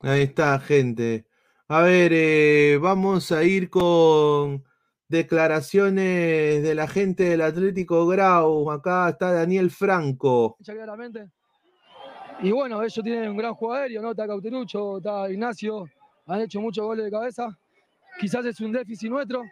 [0.00, 1.26] Ahí está, gente.
[1.66, 4.64] A ver, eh, vamos a ir con
[5.08, 8.70] declaraciones de la gente del Atlético Grau.
[8.70, 10.56] Acá está Daniel Franco.
[10.64, 11.30] claramente.
[12.40, 14.12] Y bueno, ellos tienen un gran juego aéreo, ¿no?
[14.12, 15.86] Está Cauterucho, está Ignacio,
[16.26, 17.58] han hecho muchos goles de cabeza.
[18.20, 19.42] Quizás es un déficit nuestro,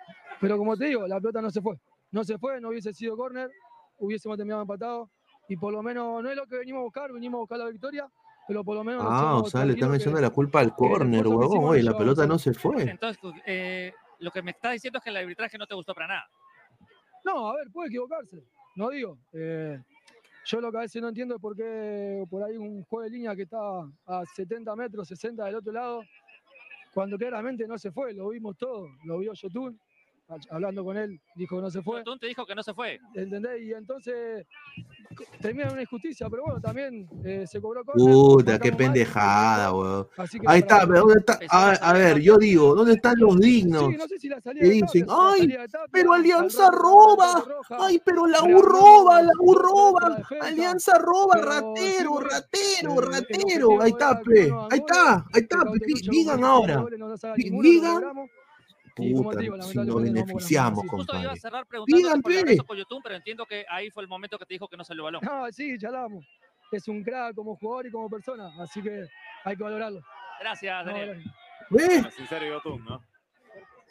[0.41, 1.77] pero como te digo, la pelota no se fue.
[2.13, 3.51] No se fue, no hubiese sido córner,
[3.99, 5.11] hubiésemos terminado empatado.
[5.49, 7.67] Y por lo menos no es lo que venimos a buscar, venimos a buscar la
[7.67, 8.09] victoria,
[8.47, 9.05] pero por lo menos.
[9.07, 11.65] Ah, o sea, le están echando la culpa al córner, huevón.
[11.65, 12.83] Oye, la pelota no se fue.
[12.83, 16.09] Entonces, eh, lo que me está diciendo es que el arbitraje no te gustó para
[16.09, 16.31] nada.
[17.25, 18.43] No, a ver, puede equivocarse.
[18.77, 19.19] No digo.
[19.33, 19.81] Eh,
[20.47, 23.11] yo lo que a veces no entiendo es por qué por ahí un juego de
[23.11, 23.59] línea que está
[24.07, 26.03] a 70 metros, 60 del otro lado,
[26.95, 29.79] cuando claramente no se fue, lo vimos todo, lo vio Yotun,
[30.51, 31.99] hablando con él, dijo que no se fue.
[31.99, 33.01] Yotun te dijo que no se fue.
[33.15, 33.61] ¿Entendés?
[33.63, 34.47] Y entonces
[35.41, 38.03] termina en una injusticia, pero bueno, también eh, se cobró cosas.
[38.03, 40.09] Puta, qué pendejada, weón.
[40.47, 41.39] Ahí está, pero ¿dónde está?
[41.51, 43.89] A, ver, yo digo, ¿dónde están los dignos?
[43.91, 45.57] Sí, no sé si la salida que dicen, ay,
[45.91, 53.01] pero Alianza roba, ay, pero la U roba, la U roba, Alianza roba, ratero, ratero,
[53.01, 53.83] ratero.
[53.83, 55.59] Ahí está, pe, ahí está, ahí está,
[56.11, 56.85] digan ahora,
[57.37, 58.03] digan
[58.97, 63.45] Puta, si nos beneficiamos, no Justo iba a cerrar preguntando por el YouTube, pero entiendo
[63.45, 65.21] que ahí fue el momento que te dijo que no salió balón.
[65.23, 66.25] No, sí, ya damos.
[66.73, 69.07] Es un crack como jugador y como persona, así que
[69.45, 70.01] hay que valorarlo.
[70.41, 71.23] Gracias, Daniel.
[71.69, 73.03] No, sincero YouTube, ¿no?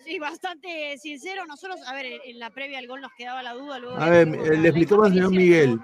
[0.04, 1.46] Sí, bastante sincero.
[1.46, 3.78] Nosotros, a ver, en la previa al gol nos quedaba la duda.
[3.78, 5.80] Luego a ver, le explicó más señor Miguel.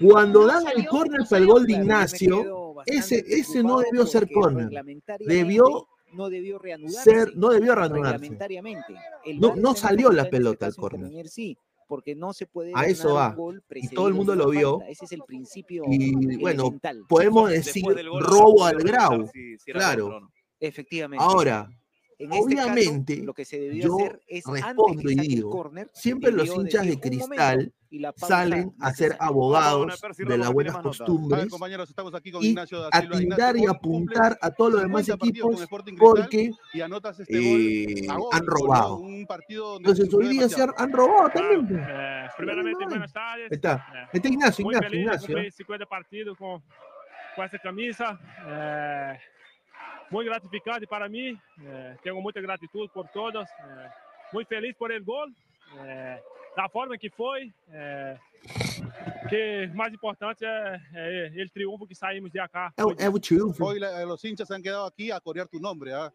[0.00, 4.68] Cuando dan el córner para el gol de Ignacio, ese, ese no debió ser córner.
[5.20, 7.10] Debió no debió reanudarse.
[7.10, 8.38] Ser, no debió reanudarse.
[9.38, 11.28] no, no salió la pelota al córner.
[11.28, 11.56] Sí,
[11.88, 13.36] porque no se puede a eso va.
[13.74, 14.80] y todo el mundo lo vio.
[14.88, 17.84] ese es el principio y bueno podemos decir
[18.20, 19.30] robo al grau.
[19.66, 20.30] claro.
[20.58, 21.24] Efectivamente.
[21.24, 21.68] Ahora
[22.24, 26.86] este Obviamente, lo que se debió yo hacer es respondo y digo, siempre los hinchas
[26.86, 27.72] de cristal
[28.16, 31.48] salen a ser abogados de las buenas costumbres
[32.40, 32.56] y
[32.92, 35.66] atindar y apuntar a todos los demás equipos
[35.98, 39.02] porque eh, han robado.
[39.78, 41.66] Entonces hoy día se han robado también.
[41.66, 41.80] Pues.
[41.86, 43.50] Eh, primeramente, buenas tardes.
[43.50, 45.50] Está, eh, está Ignacio, Ignacio, Ignacio.
[45.50, 46.62] 50 partidos con,
[47.36, 48.18] con esta camisa.
[48.46, 49.18] Eh,
[50.12, 51.38] muito gratificante para mim.
[51.64, 53.48] É, tenho muita gratidão por todas.
[53.50, 53.90] É,
[54.32, 55.28] muito feliz por el gol,
[55.78, 56.22] é,
[56.54, 57.52] da forma que foi.
[57.70, 58.18] É,
[59.28, 62.72] que mais importante é, é el triunfo que saímos de acá.
[62.76, 63.72] É, é o triunfo.
[64.06, 65.92] Los hinchas han quedado aqui a corear tu nome.
[65.92, 66.12] ¿ah?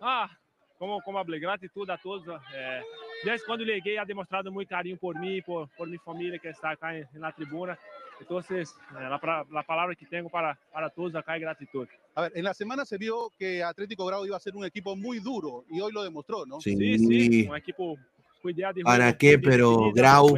[0.00, 0.30] ah,
[0.78, 2.26] como, como hablei, gratidão a todos.
[2.52, 2.82] É,
[3.24, 6.70] desde quando liguei, ha demonstrado muito carinho por mim, por, por minha família que está
[6.70, 7.78] acá na tribuna.
[8.20, 11.86] Entonces, la, la, palabra que tengo para, para todos acá es gratitud.
[12.14, 14.96] A ver, en la semana se vio que Atlético Grau iba a ser un equipo
[14.96, 16.60] muy duro y hoy lo demostró, ¿no?
[16.60, 17.98] Sí, sí, sí un equipo
[18.40, 18.80] cuidado.
[18.84, 19.38] ¿Para qué?
[19.38, 20.34] Pero Grau...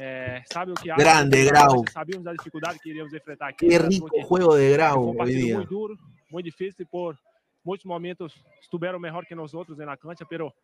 [0.00, 1.84] Eh, sabe que Grande Grau.
[1.92, 3.66] Sabíamos la dificultad que iríamos enfrentar aquí.
[3.66, 5.56] Qué rico juego de Grau hoy día.
[5.56, 5.96] Muy duro,
[6.30, 7.18] muy difícil por
[7.68, 10.54] muchos momentos estuvieron mejor que nosotros en la cancha, pero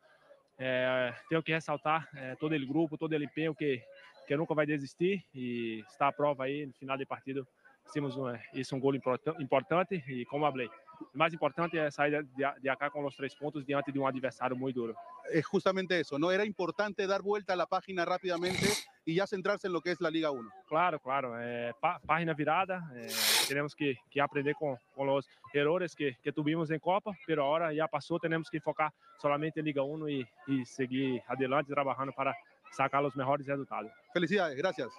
[0.59, 3.85] eh, tengo que resaltar eh, todo el grupo, todo el empeño que,
[4.27, 7.47] que nunca vai desistir e está à prova aí no final de partido.
[7.85, 10.71] Fizemos um, isso um gol importante e como falei,
[11.13, 14.07] o mais importante é sair de, de acá com os três pontos diante de um
[14.07, 14.97] adversário muito duro.
[15.27, 19.71] É justamente isso, não era importante dar vuelta a página rapidamente e já centrar-se em
[19.71, 20.49] lo que é a Liga 1.
[20.67, 21.73] Claro, claro, é,
[22.07, 23.07] página virada, é,
[23.47, 27.75] temos que, que aprender com, com os erros que, que tuvimos em Copa, mas agora
[27.75, 32.35] já passou, temos que focar somente em Liga 1 e, e seguir adelante trabalhando para
[32.71, 33.91] sacar los mejores resultados.
[34.13, 34.93] Felicidades, gracias.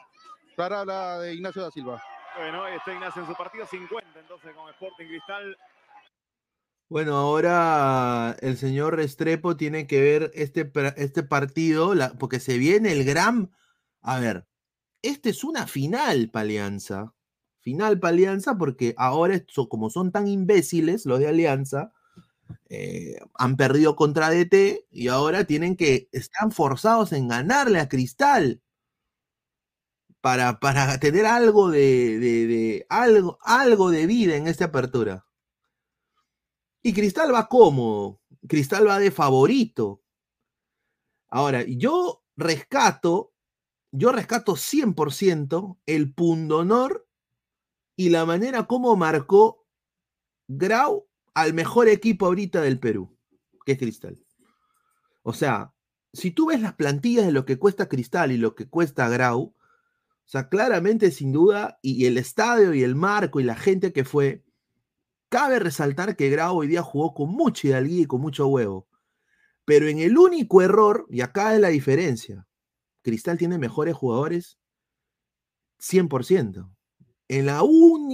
[0.56, 2.02] Para la de Ignacio da Silva.
[2.38, 5.58] Bueno, está Ignacio en su partido 50 entonces con Sporting Cristal.
[6.88, 13.04] Bueno, ahora el señor Restrepo tiene que ver este, este partido, porque se viene el
[13.04, 13.52] gran...
[14.02, 14.48] A ver,
[15.02, 17.14] este es una final para Alianza.
[17.62, 21.92] Final para Alianza, porque ahora, como son tan imbéciles los de Alianza,
[22.70, 28.62] eh, han perdido contra DT y ahora tienen que, están forzados en ganarle a Cristal
[30.22, 35.25] para, para tener algo de, algo, algo de vida en esta apertura.
[36.86, 40.04] Y Cristal va cómodo, Cristal va de favorito.
[41.30, 43.34] Ahora, yo rescato,
[43.92, 47.10] yo rescato 100% el pundonor
[47.96, 49.66] y la manera como marcó
[50.48, 53.18] Grau al mejor equipo ahorita del Perú,
[53.66, 54.24] que es Cristal.
[55.24, 55.74] O sea,
[56.14, 59.42] si tú ves las plantillas de lo que cuesta Cristal y lo que cuesta Grau,
[59.42, 59.56] o
[60.24, 64.45] sea, claramente, sin duda, y, el estadio y el marco y la gente que fue,
[65.36, 68.88] cabe resaltar que Grau hoy día jugó con mucha hidalguía y con mucho huevo.
[69.66, 72.48] Pero en el único error, y acá es la diferencia,
[73.02, 74.58] Cristal tiene mejores jugadores
[75.78, 76.74] 100%.
[77.28, 77.62] En, la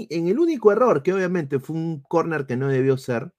[0.10, 3.36] en el único error, que obviamente fue un corner que no debió ser,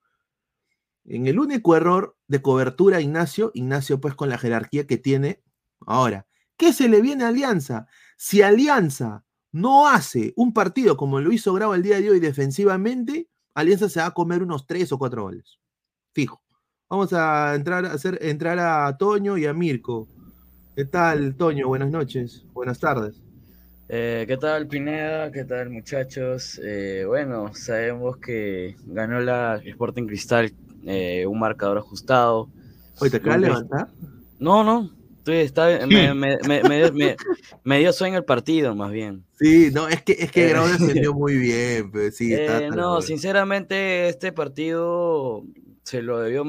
[1.03, 5.43] en el único error de cobertura Ignacio, Ignacio pues con la jerarquía que tiene
[5.85, 6.25] ahora,
[6.55, 7.87] ¿qué se le viene a Alianza?
[8.15, 13.27] Si Alianza no hace un partido como lo hizo Grau el día de hoy defensivamente,
[13.53, 15.59] Alianza se va a comer unos tres o cuatro goles.
[16.13, 16.41] Fijo.
[16.89, 20.07] Vamos a entrar a hacer entrar a Toño y a Mirko.
[20.75, 21.67] ¿Qué tal, Toño?
[21.67, 22.45] Buenas noches.
[22.53, 23.21] Buenas tardes.
[23.89, 25.31] Eh, ¿Qué tal, Pineda?
[25.31, 26.59] ¿Qué tal, muchachos?
[26.63, 30.51] Eh, bueno, sabemos que ganó la Sporting Cristal
[30.85, 32.49] eh, un marcador ajustado.
[32.99, 33.87] Oye, ¿te acabas de levantar?
[34.39, 34.89] No, no.
[35.31, 37.15] Está, me, me, me,
[37.63, 39.23] me, dio sueño el partido, más bien.
[39.39, 41.91] Sí, no, es que, es que Grau defendió muy bien.
[41.91, 42.35] Pues, sí,
[42.75, 45.43] no, sinceramente, este partido
[45.83, 46.43] se lo debió,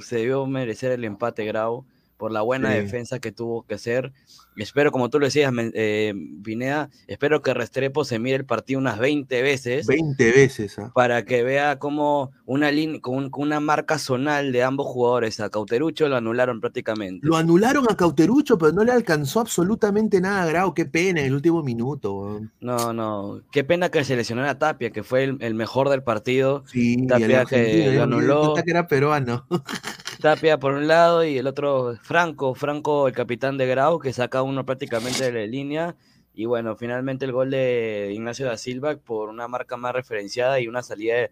[0.00, 1.84] se debió merecer el empate Grau
[2.16, 4.12] por la buena defensa que tuvo que hacer.
[4.56, 6.12] Espero, como tú lo decías, eh,
[6.42, 9.86] Pineda, espero que Restrepo se mire el partido unas 20 veces.
[9.86, 10.78] 20 veces.
[10.78, 10.90] ¿ah?
[10.94, 12.70] Para que vea cómo una
[13.00, 15.40] con, una marca zonal de ambos jugadores.
[15.40, 17.26] A Cauterucho lo anularon prácticamente.
[17.26, 20.74] Lo anularon a Cauterucho, pero no le alcanzó absolutamente nada Grau.
[20.74, 22.40] Qué pena en el último minuto.
[22.60, 23.40] No, no.
[23.50, 26.64] Qué pena que se lesionó a Tapia, que fue el, mejor del partido.
[26.66, 28.54] Sí, Tapia que lo anuló.
[28.54, 29.46] que era peruano.
[30.20, 34.42] Tapia por un lado y el otro Franco, Franco el capitán de Grau que saca
[34.42, 35.96] uno prácticamente de la línea
[36.34, 40.68] y bueno, finalmente el gol de Ignacio da Silva por una marca más referenciada y
[40.68, 41.30] una salida de,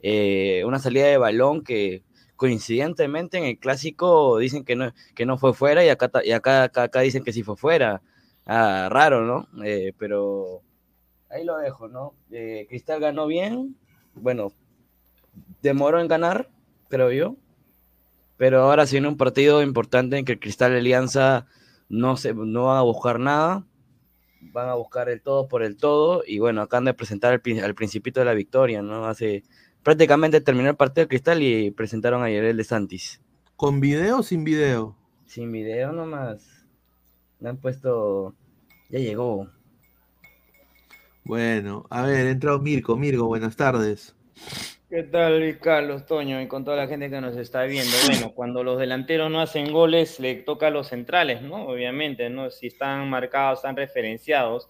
[0.00, 2.02] eh, una salida de balón que
[2.36, 6.64] coincidentemente en el clásico dicen que no, que no fue fuera y acá, y acá,
[6.64, 8.02] acá, dicen que sí fue fuera.
[8.46, 9.46] Ah, raro, ¿no?
[9.64, 10.62] Eh, pero
[11.30, 12.14] ahí lo dejo, ¿no?
[12.30, 13.76] Eh, Cristal ganó bien,
[14.14, 14.52] bueno,
[15.62, 16.50] demoró en ganar,
[16.88, 17.36] creo yo,
[18.42, 21.46] pero ahora sí viene un partido importante en que el Cristal Alianza
[21.88, 23.64] no, se, no van a buscar nada,
[24.40, 28.18] van a buscar el todo por el todo, y bueno, acaban de presentar al, principito
[28.18, 29.06] de la victoria, ¿no?
[29.06, 29.44] Hace
[29.84, 33.20] prácticamente terminó el partido del Cristal y presentaron a Yerel de Santis.
[33.54, 34.96] ¿Con video o sin video?
[35.24, 36.66] Sin video nomás.
[37.38, 38.34] Me han puesto.
[38.90, 39.46] Ya llegó.
[41.22, 42.96] Bueno, a ver, entrado Mirko.
[42.96, 44.16] Mirko, buenas tardes.
[44.92, 47.96] ¿Qué tal, Carlos, Toño, y con toda la gente que nos está viendo?
[48.08, 51.64] Bueno, cuando los delanteros no hacen goles, le toca a los centrales, ¿no?
[51.64, 52.50] Obviamente, ¿no?
[52.50, 54.68] Si están marcados, están referenciados.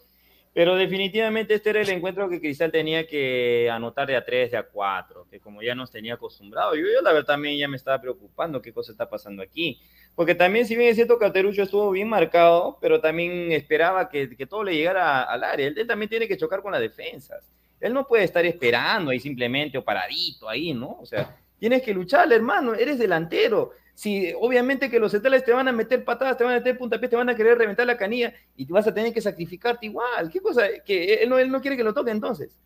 [0.55, 4.59] Pero definitivamente este era el encuentro que Cristal tenía que anotar de a tres, de
[4.59, 6.77] a cuatro, que como ya nos tenía acostumbrado.
[6.77, 9.81] Yo, yo la verdad también ya me estaba preocupando qué cosa está pasando aquí.
[10.15, 14.37] Porque también, si bien es cierto que Alterucho estuvo bien marcado, pero también esperaba que,
[14.37, 15.67] que todo le llegara al área.
[15.67, 17.51] él también tiene que chocar con las defensas.
[17.83, 20.99] Él no puede estar esperando ahí simplemente o paradito ahí, ¿no?
[21.01, 23.73] O sea, tienes que luchar, hermano, eres delantero.
[23.93, 27.11] Si obviamente que los centrales te van a meter patadas, te van a meter puntapiés,
[27.11, 30.31] te van a querer reventar la canilla y vas a tener que sacrificarte igual.
[30.31, 30.63] ¿Qué cosa?
[30.85, 32.57] Que él no, él no quiere que lo toque entonces.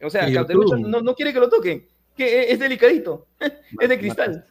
[0.00, 1.84] O sea, no, no, quiere que lo toquen.
[2.16, 3.26] Que es delicadito.
[3.80, 4.46] es de cristal.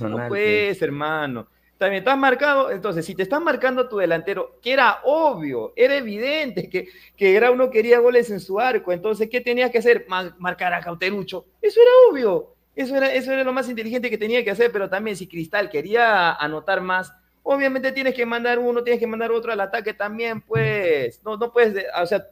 [0.00, 1.48] no pues, hermano.
[1.84, 5.94] También estás marcado, entonces, si te están marcando a tu delantero, que era obvio, era
[5.94, 10.06] evidente que, que era uno quería goles en su arco, entonces, ¿qué tenía que hacer?
[10.38, 11.44] marcar a Cauterucho.
[11.60, 14.88] Eso era obvio, eso era, eso era lo más inteligente que tenía que hacer, pero
[14.88, 17.12] también si Cristal quería anotar más,
[17.42, 21.52] obviamente tienes que mandar uno, tienes que mandar otro al ataque también, pues, no, no
[21.52, 22.24] puedes, o sea,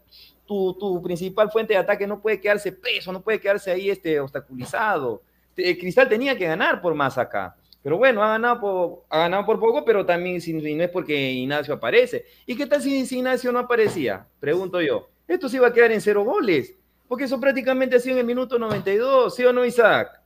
[0.47, 4.19] tu, tu principal fuente de ataque no puede quedarse preso, no puede quedarse ahí este,
[4.19, 5.21] obstaculizado.
[5.55, 7.55] Cristal tenía que ganar por más acá.
[7.83, 11.33] Pero bueno, ha ganado por, ha ganado por poco, pero también si, no es porque
[11.33, 12.25] Ignacio aparece.
[12.47, 14.27] ¿Y qué tal si, Ignacio no aparecía?
[14.39, 15.09] Pregunto yo.
[15.27, 16.75] Esto se iba a quedar en cero goles,
[17.09, 20.23] porque eso prácticamente ha sido en el minuto 92, ¿sí o no, Isaac?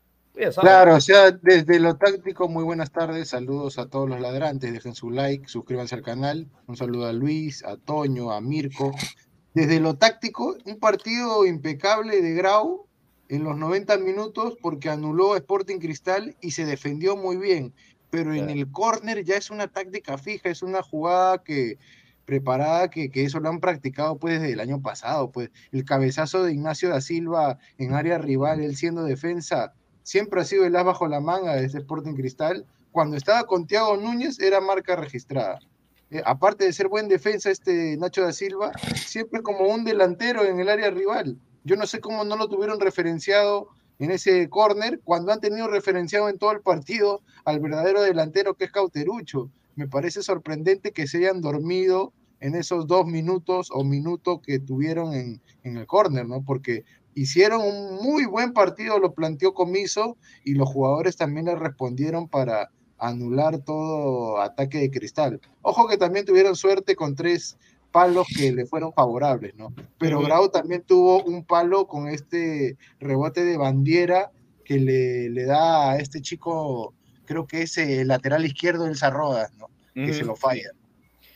[0.61, 4.95] Claro, o sea, desde lo táctico, muy buenas tardes, saludos a todos los ladrantes, dejen
[4.95, 8.95] su like, suscríbanse al canal, un saludo a Luis, a Toño, a Mirko.
[9.55, 12.86] Desde lo táctico, un partido impecable de Grau,
[13.29, 17.73] en los 90 minutos porque anuló a Sporting Cristal y se defendió muy bien.
[18.11, 21.79] Pero en el córner ya es una táctica fija, es una jugada que
[22.25, 26.43] preparada que, que, eso lo han practicado pues desde el año pasado, pues el cabezazo
[26.43, 30.85] de Ignacio da Silva en área rival, él siendo defensa, siempre ha sido el as
[30.85, 32.65] bajo la manga de ese Sporting Cristal.
[32.93, 35.59] Cuando estaba con Thiago Núñez era marca registrada.
[36.11, 40.61] Eh, aparte de ser buen defensa, este Nacho da Silva, siempre como un delantero en
[40.61, 41.37] el área rival.
[41.67, 43.67] Yo no sé cómo no lo tuvieron referenciado
[43.99, 48.67] en ese córner cuando han tenido referenciado en todo el partido al verdadero delantero que
[48.67, 49.51] es Cauterucho.
[49.75, 55.13] Me parece sorprendente que se hayan dormido en esos dos minutos o minutos que tuvieron
[55.13, 56.41] en, en el córner, ¿no?
[56.45, 56.85] Porque
[57.17, 62.71] hicieron un muy buen partido, lo planteó Comiso y los jugadores también le respondieron para
[62.97, 65.41] anular todo ataque de cristal.
[65.63, 67.59] Ojo que también tuvieron suerte con tres
[67.97, 69.73] palos que le fueron favorables, ¿no?
[69.97, 74.31] Pero Grau también tuvo un palo con este rebote de bandiera
[74.67, 76.93] que le, le da a este chico,
[77.25, 79.71] creo que es el lateral izquierdo del Zarrodas, ¿no?
[79.95, 80.73] Que se lo falla.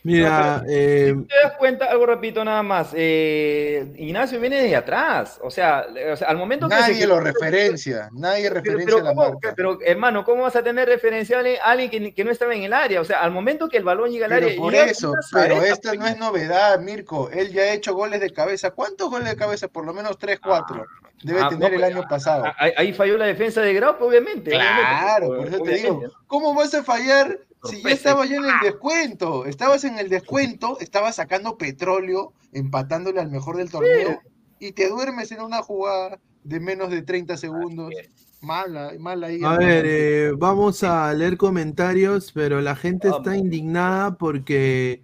[0.02, 1.86] Mira, eh, ¿Te das cuenta?
[1.86, 2.92] Algo repito nada más.
[2.94, 5.38] Eh, Ignacio viene de atrás.
[5.42, 6.74] O sea, o sea, al momento que.
[6.74, 8.08] Nadie lo referencia.
[8.12, 9.30] Nadie referencia pero, la ¿cómo?
[9.30, 9.52] marca.
[9.54, 12.72] Pero, hermano, ¿cómo vas a tener referencial a alguien que, que no estaba en el
[12.72, 13.00] área?
[13.00, 14.58] O sea, al momento que el balón llega al Pero área.
[14.58, 17.28] por eso, pero esta no es novedad, Mirko.
[17.30, 18.70] Él ya ha hecho goles de cabeza.
[18.70, 19.68] ¿Cuántos goles de cabeza?
[19.68, 20.86] Por lo menos 3, 4.
[21.22, 22.44] Debe ah, tener no, el pues, año pasado.
[22.56, 24.50] Ahí, ahí falló la defensa de Grau, pues, obviamente.
[24.52, 26.02] Claro, obviamente, por eso te digo.
[26.26, 29.44] ¿cómo vas a fallar si ya estaba ya en el descuento?
[29.44, 34.20] Estabas en el descuento, estabas sacando petróleo, empatándole al mejor del torneo,
[34.58, 37.92] y te duermes en una jugada de menos de 30 segundos.
[38.40, 39.40] Mala, mala ahí.
[39.44, 45.02] A ver, eh, vamos a leer comentarios, pero la gente está indignada porque,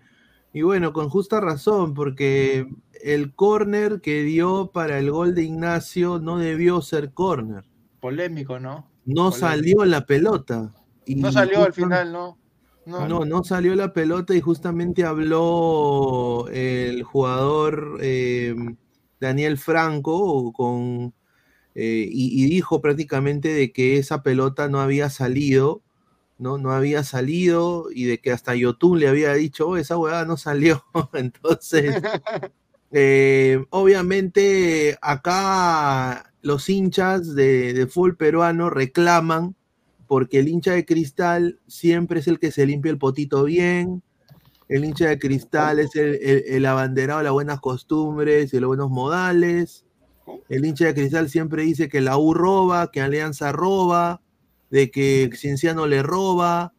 [0.55, 2.67] y bueno, con justa razón, porque
[3.03, 7.65] el córner que dio para el gol de Ignacio no debió ser córner.
[8.01, 8.91] Polémico, ¿no?
[9.05, 9.33] No Polémico.
[9.33, 10.73] salió la pelota.
[11.05, 12.39] Y No salió al final, ¿no?
[12.87, 18.55] No, No, salió la pelota y justamente habló el jugador eh,
[19.19, 20.55] Daniel Franco
[21.75, 25.83] eh, y, dijo prácticamente de que esa pelota no había salido,
[26.39, 26.59] ¿no?
[26.59, 30.37] No había salido y de que hasta YouTube le había dicho, "Oh, esa huevada no
[30.37, 30.85] salió.
[31.13, 32.01] Entonces,
[32.93, 39.57] eh, obviamente acá los hinchas de, de fútbol peruano reclaman
[40.07, 44.03] porque el hincha de cristal siempre es el que se limpia el potito bien,
[44.69, 48.69] el hincha de cristal es el, el- el abanderado de las buenas costumbres y los
[48.69, 49.85] buenos modales,
[50.49, 54.21] el hincha de cristal siempre dice que la U roba, que Alianza roba,
[54.71, 56.73] de que Cienciano le roba,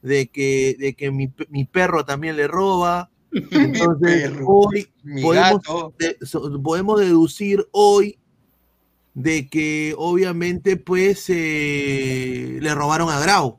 [0.00, 3.10] de que, de que mi, mi perro también le roba.
[3.50, 5.94] Entonces, perro, hoy mi podemos, gato.
[5.98, 8.18] de- so- podemos deducir hoy
[9.14, 13.58] de que obviamente pues eh, le robaron a Grau.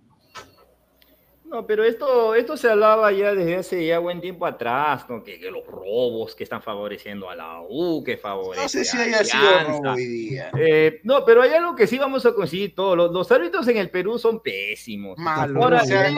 [1.45, 5.24] No, pero esto, esto se hablaba ya desde hace ya buen tiempo atrás, ¿no?
[5.24, 8.97] que, que los robos que están favoreciendo a la U, que favorecen No sé si
[8.97, 10.51] haya sido robo hoy día.
[10.57, 12.97] Eh, no, pero hay algo que sí vamos a coincidir todos.
[12.97, 15.17] Los, los árbitros en el Perú son pésimos.
[15.17, 16.17] Malo, Ahora, o sea, el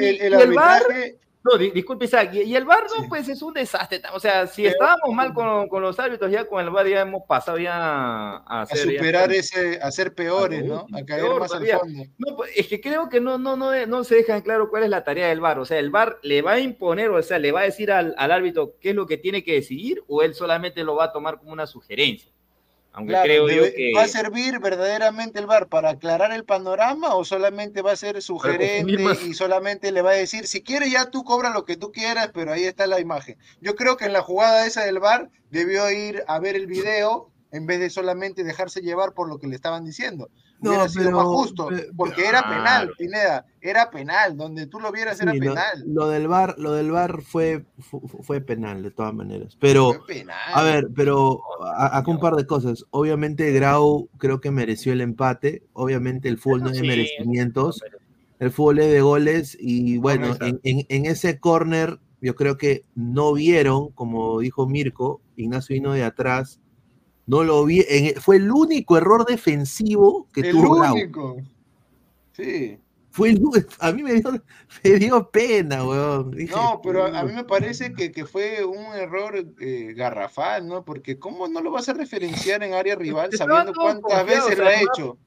[0.00, 4.00] el- no, di- disculpe, Isaac, y, y el VAR no, pues es un desastre.
[4.14, 7.22] O sea, si estábamos mal con, con los árbitros, ya con el VAR ya hemos
[7.28, 10.86] pasado ya a a ya- superar ese, a ser peores, ¿no?
[10.92, 12.04] A caer Peor más al fondo.
[12.18, 14.90] No, pues, es que creo que no, no, no, no se dejan claro cuál es
[14.90, 15.58] la tarea del VAR.
[15.58, 18.14] O sea, el VAR le va a imponer, o sea, le va a decir al,
[18.16, 21.12] al árbitro qué es lo que tiene que decidir, o él solamente lo va a
[21.12, 22.32] tomar como una sugerencia.
[22.94, 23.92] Aunque Claro, creo yo que.
[23.94, 28.22] ¿Va a servir verdaderamente el VAR para aclarar el panorama o solamente va a ser
[28.22, 31.90] sugerente y solamente le va a decir, si quieres ya tú cobra lo que tú
[31.90, 33.36] quieras, pero ahí está la imagen?
[33.60, 37.32] Yo creo que en la jugada esa del VAR debió ir a ver el video
[37.50, 40.30] en vez de solamente dejarse llevar por lo que le estaban diciendo.
[40.60, 42.56] No, Hubiera sido pero- más justo, pe- porque era Claro.
[42.56, 45.84] penal, Pineda, era penal, donde tú lo vieras era Sí, penal.
[45.86, 49.56] lo del bar, lo del bar fue, fu- fue, penal de todas maneras.
[49.60, 49.92] Pero,
[50.54, 52.86] a ver, pero a- acá un par de cosas.
[52.90, 55.64] Obviamente Grau creo que mereció el empate.
[55.74, 57.82] Obviamente el fútbol no es de Sí, merecimientos.
[58.38, 59.56] El fútbol es de goles.
[59.60, 65.74] Y bueno, en- en ese corner yo creo que no vieron, como dijo Mirko, Ignacio
[65.74, 66.60] vino de atrás.
[67.26, 67.84] No lo vi.
[67.88, 70.92] en- fue el único error defensivo que el tuvo Grau.
[70.94, 71.36] único.
[72.32, 72.78] Sí.
[73.10, 73.40] Fue el,
[73.78, 74.30] a mí me dio,
[74.84, 76.32] me dio pena, weón.
[76.32, 80.84] Dije, No, pero a, mí me parece que, que fue un error eh, garrafal, ¿no?
[80.84, 84.66] Porque ¿cómo no lo vas a referenciar en área rival Estaban sabiendo cuántas veces lo
[84.66, 85.18] ha hecho?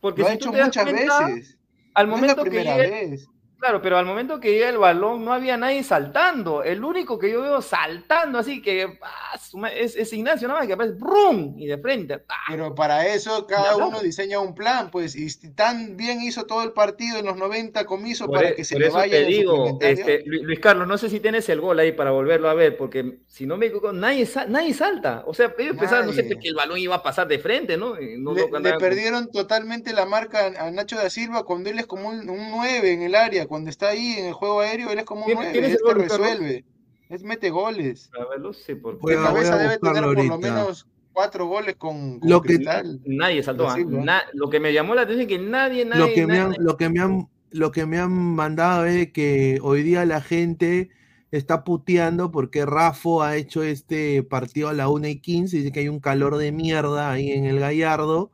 [0.00, 1.58] Porque Lo ha si hecho muchas cuenta, veces.
[1.92, 3.28] Al No es la momento que primera llegue- vez.
[3.64, 6.62] Claro, pero al momento que llega el balón no había nadie saltando.
[6.62, 9.38] El único que yo veo saltando así que ah,
[9.74, 11.54] es, es Ignacio nada más que aparece ¡brum!
[11.58, 12.20] y de frente.
[12.50, 16.72] Pero para eso cada uno diseña un plan, pues, y tan bien hizo todo el
[16.72, 20.42] partido en los 90 comiso para e- que se le vaya te digo, este, Lu-
[20.42, 23.46] Luis Carlos, no sé si tienes el gol ahí para volverlo a ver, porque si
[23.46, 25.22] no me equivoco, nadie, nadie salta.
[25.26, 27.94] O sea, ellos pensaban, no sé, que el balón iba a pasar de frente, ¿no?
[28.18, 32.08] No- le, perdieron totalmente la marca a a Nacho da Silva cuando él es como
[32.08, 35.04] un, un 9 en el área, cuando está ahí en el juego aéreo, él es
[35.04, 36.28] como un ¿Tienes- 9, tienes es el que gol, Carlos?
[36.28, 36.64] resuelve,
[37.08, 38.10] es mete goles.
[38.40, 39.00] No sé por qué.
[39.00, 43.00] Voy cabeza debe tener por lo menos cuatro goles con, con Lo que- Cristal.
[43.06, 43.68] Nadie saltó.
[43.68, 43.76] ¿ah?
[43.78, 46.48] Na- lo que me llamó la atención es que nadie, nadie, lo que me han,
[46.50, 50.20] nadie- lo que me han, lo que me han mandado es que hoy día la
[50.20, 50.90] gente
[51.30, 55.78] está puteando porque Rafo ha hecho este partido a la 1 y 15, dice que
[55.80, 58.32] hay un calor de mierda ahí en el Gallardo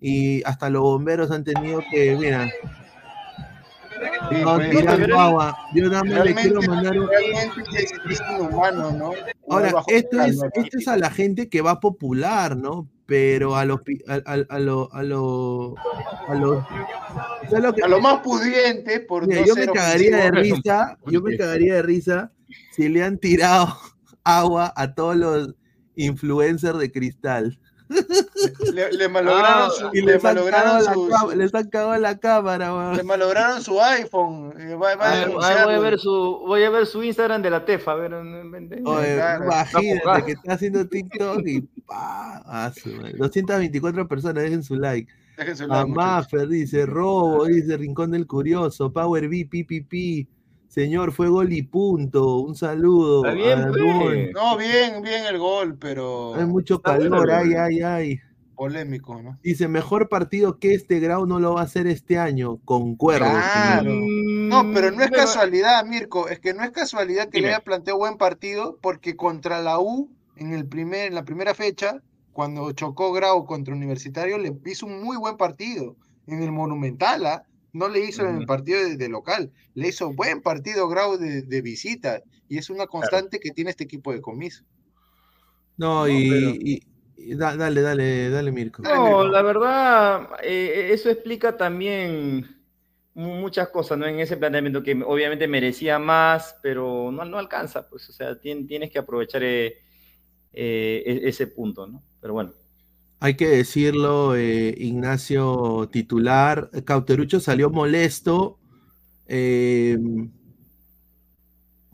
[0.00, 2.50] y hasta los bomberos han tenido que, mira,
[4.30, 5.56] Sí, no, pues, tirando pero agua.
[5.74, 7.08] Yo más le quiero mandar un...
[7.08, 9.10] realmente es, inhumano, ¿no?
[9.48, 12.88] Ahora, esto es, esto es a la gente que va popular, ¿no?
[13.06, 15.74] Pero a los a, a- a lo, a lo,
[16.28, 16.64] a los
[17.48, 20.98] ¿sabes lo que- A lo más pudiente, por Mira, no yo me cagaría de risa,
[21.06, 22.32] yo me cagaría de risa
[22.72, 23.76] si le han tirado
[24.24, 25.54] agua a todos los
[25.94, 27.58] influencers de cristal.
[27.88, 32.74] Le, le malograron Ah, su, y le malograron su, su- les han cagado la cámara,
[32.74, 32.96] weón.
[32.96, 34.52] le malograron su iPhone.
[34.60, 36.10] eh, Va, va a Ah, ah, voy, a ver su,
[36.46, 37.92] voy a ver su Instagram de la Tefa.
[37.92, 39.44] A ver, Oye, Claro.
[39.44, 43.12] imagínate que está haciendo TikTok y pa, a madre.
[43.16, 45.12] 224 personas, dejen su like.
[45.36, 50.26] Dejen su like, A Maffer dice, robo, dice Rincón del Curioso, Power B, PPP.
[50.68, 52.38] Señor, fue gol y punto.
[52.38, 53.24] Un saludo.
[53.24, 54.32] Está bien, pues.
[54.32, 58.20] No, bien, bien el gol, pero Hay mucho calor, ay, ay, ay.
[58.54, 59.38] polémico, ¿no?
[59.42, 62.58] Dice, mejor partido que este Grau no lo va a hacer este año.
[62.64, 63.26] Concuerdo.
[63.26, 63.90] Claro.
[63.90, 67.48] No, pero no es casualidad, Mirko, es que no es casualidad que Dime.
[67.48, 71.54] le haya planteado buen partido, porque contra la U, en, el primer, en la primera
[71.54, 75.96] fecha, cuando chocó Grau contra Universitario, le hizo un muy buen partido.
[76.26, 77.44] En el Monumental, ¿ah?
[77.76, 81.42] No le hizo en el partido de, de local, le hizo buen partido Grau de,
[81.42, 84.64] de visita, y es una constante que tiene este equipo de comiso.
[85.78, 86.80] No, No, y, pero- y-
[87.32, 88.82] y da- dale, dale, dale, Mirko.
[88.82, 92.46] No, la verdad, eh, eso explica también
[93.14, 94.06] mu- muchas cosas, ¿no?
[94.06, 98.66] En ese planteamiento que obviamente merecía más, pero no, no alcanza, pues, o sea, tien-
[98.68, 99.78] tienes que aprovechar eh,
[100.52, 102.04] eh, e- ese punto, ¿no?
[102.20, 102.54] Pero bueno.
[103.18, 106.70] Hay que decirlo, eh, Ignacio titular.
[106.84, 108.58] Cauterucho salió molesto.
[109.26, 109.98] eh,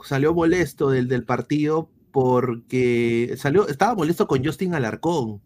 [0.04, 5.40] salió molesto del, del partido porque salió, estaba molesto con Justin Alarcón.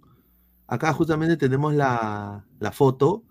[0.67, 3.23] Acá justamente tenemos la, la foto.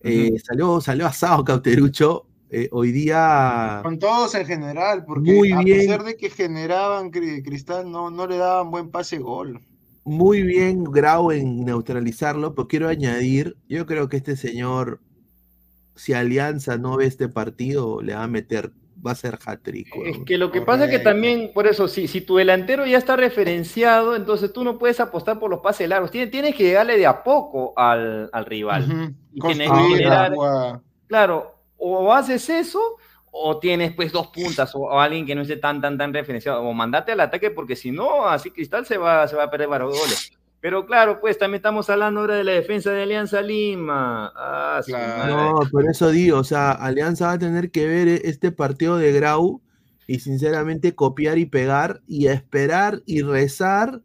[0.00, 2.26] Eh, salió, salió asado Cauterucho.
[2.50, 5.78] eh, hoy día Con todos en general, porque Muy a bien.
[5.80, 9.60] pesar de que generaban cri- Cristal, no, no le daban buen pase gol.
[10.04, 15.00] Muy bien Grau en neutralizarlo, pero quiero añadir, yo creo que este señor,
[15.94, 18.72] si Alianza no ve este partido, le va a meter,
[19.04, 19.94] va a ser hat-trick.
[20.04, 22.98] Es que lo que pasa es que también, por eso, si, si tu delantero ya
[22.98, 26.10] está referenciado, entonces tú no puedes apostar por los pases largos.
[26.10, 29.14] Tienes, tienes que llegarle de a poco al, al rival.
[29.32, 30.80] Y tienes que generar-.
[31.06, 32.80] Claro, o haces eso,
[33.34, 36.62] o tienes pues dos puntas, o, o alguien que no esté tan, tan, tan referenciado,
[36.62, 39.68] o mandate al ataque, porque si no, así Cristal se va, se va a perder
[39.68, 40.32] varios goles.
[40.60, 44.32] Pero claro, pues también estamos hablando ahora de la defensa de Alianza Lima.
[44.36, 45.60] Ah, Claro.
[45.60, 49.12] No, por eso digo, o sea, Alianza va a tener que ver este partido de
[49.12, 49.60] Grau
[50.06, 54.02] y sinceramente copiar y pegar y esperar y rezar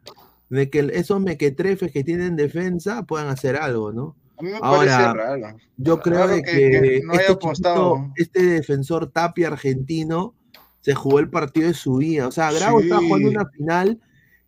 [0.49, 4.15] de que esos mequetrefes que tienen defensa puedan hacer algo, ¿no?
[4.37, 5.57] A mí me Ahora, parece raro.
[5.77, 10.35] Yo creo Raro que- que, que no haya este, chiquito, este defensor Tapia argentino
[10.81, 12.27] se jugó el partido de su vida.
[12.27, 13.35] O sea, Grau está jugando Sí.
[13.35, 13.99] una final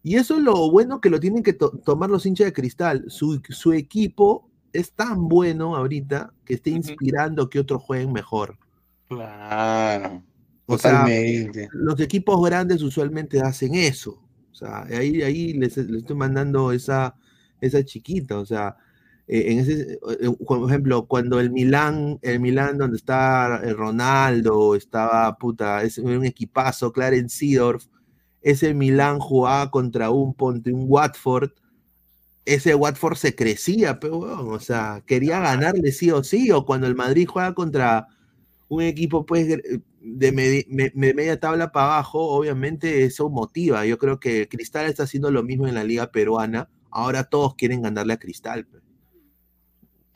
[0.04, 3.06] y eso es lo bueno que lo tienen que to- tomar los hinchas de cristal.
[3.08, 8.58] Su, su equipo es tan bueno ahorita que está inspirando que otros jueguen mejor.
[9.08, 10.24] Claro.
[10.68, 11.68] O sea, Totalmente.
[11.74, 14.22] los equipos grandes usualmente hacen eso.
[14.52, 17.16] O sea, ahí, ahí les, les estoy mandando esa,
[17.60, 18.38] esa chiquita.
[18.40, 18.78] O sea,
[19.30, 24.76] eh, en ese, eh, por ejemplo, cuando el Milán, el Milán donde está eh, Ronaldo,
[24.76, 27.86] estaba puta, es un equipazo, Clarence Seedorf,
[28.42, 31.52] ese Milán jugaba contra un ponte, un Watford,
[32.46, 36.96] ese Watford se crecía, pero o sea, quería ganarle sí o sí, o cuando el
[36.96, 38.08] Madrid juega contra
[38.70, 43.86] un equipo pues de, medi- me- me- media tabla para abajo, obviamente eso motiva.
[43.86, 46.70] Yo creo que Cristal está haciendo lo mismo en la liga peruana.
[46.92, 48.66] Ahora todos quieren ganarle a Cristal.
[48.68, 48.84] pues.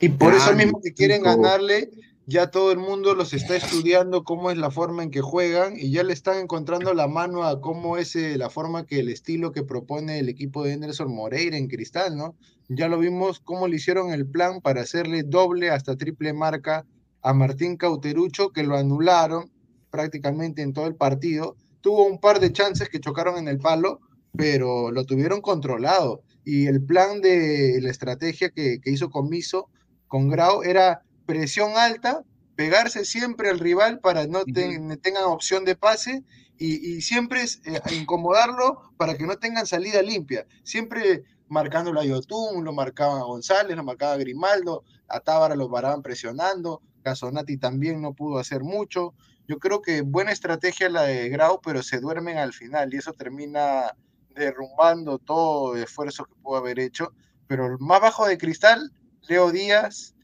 [0.04, 1.88] Y por eso mismo que quieren ganarle,
[2.26, 5.92] ya todo el mundo los está estudiando cómo es la forma en que juegan y
[5.92, 9.50] ya le están encontrando la mano a cómo es eh, la forma que el estilo
[9.50, 12.36] que propone el equipo de Anderson Moreira en Cristal, ¿no?
[12.68, 16.84] Ya lo vimos cómo le hicieron el plan para hacerle doble hasta triple marca
[17.22, 19.50] a Martín Cauterucho, que lo anularon
[19.88, 21.56] prácticamente en todo el partido.
[21.80, 24.00] Tuvo un par de chances que chocaron en el palo,
[24.36, 26.20] pero lo tuvieron controlado.
[26.44, 29.70] Y el plan de la estrategia que, que hizo Comiso
[30.14, 32.22] con Grau era presión alta,
[32.54, 36.22] pegarse siempre al rival para no te- tengan opción de pase
[36.56, 40.46] y, y siempre es, eh, incomodarlo para que no tengan salida limpia.
[40.62, 45.68] Siempre marcándolo a Yotun, lo marcaban a González, lo marcaba a Grimaldo, a Tábara lo
[45.68, 49.14] paraban presionando, Casonati también no pudo hacer mucho.
[49.48, 53.14] Yo creo que buena estrategia la de Grau, pero se duermen al final y eso
[53.14, 53.96] termina
[54.28, 57.12] derrumbando todo el esfuerzo que pudo haber hecho.
[57.48, 58.92] Pero el más bajo de Cristal,
[59.28, 60.14] Leo Díaz,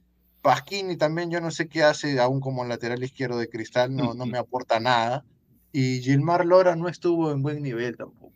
[0.43, 4.27] Pasquini también, yo no sé qué hace aún como lateral izquierdo de Cristal, no, no
[4.27, 5.25] me aporta nada.
[5.73, 8.33] Y Gilmar Lora no estuvo en buen nivel tampoco.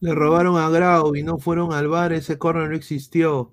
[0.00, 3.52] Le robaron a Grau y no fueron al bar, ese corner no existió.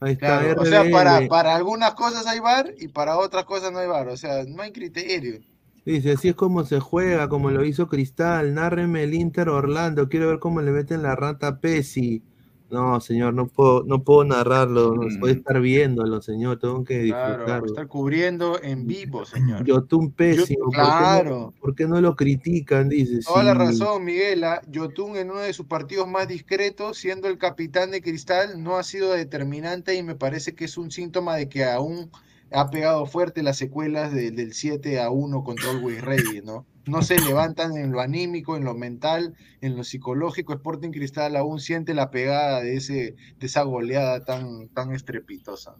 [0.00, 3.72] Ahí está, Claro, o sea, para, para algunas cosas hay bar y para otras cosas
[3.72, 4.08] no hay bar.
[4.08, 5.40] O sea, no hay criterio.
[5.86, 8.52] Dice, así es como se juega, como lo hizo Cristal.
[8.54, 10.08] Nárreme el Inter Orlando.
[10.08, 12.22] Quiero ver cómo le meten la rata a Pesi.
[12.68, 14.94] No, señor, no puedo, no puedo narrarlo.
[14.96, 16.58] No puedo estar viéndolo, señor.
[16.58, 17.08] Tengo que Mm.
[17.08, 17.66] Claro, disfrutarlo.
[17.66, 19.64] estar cubriendo en vivo, señor.
[19.64, 20.64] Yotun pésimo.
[20.64, 21.54] ¿por qué no- claro.
[21.60, 22.88] ¿por qué, no, lo critican?
[22.88, 23.20] Dice.
[23.20, 24.42] Toda la razón, Miguel.
[24.44, 28.76] ah, Yotun en uno de sus partidos más discretos, siendo el capitán de Cristal, no
[28.78, 32.10] ha sido determinante y me parece que es un síntoma de que aún
[32.52, 36.64] ha pegado fuerte las secuelas de- del 7 a 1 contra Always Ready, ¿no?
[36.86, 40.52] No se levantan en lo anímico, en lo mental, en lo psicológico.
[40.52, 45.74] Sporting Cristal aún siente la pegada de, ese, de esa goleada tan, tan estrepitosa.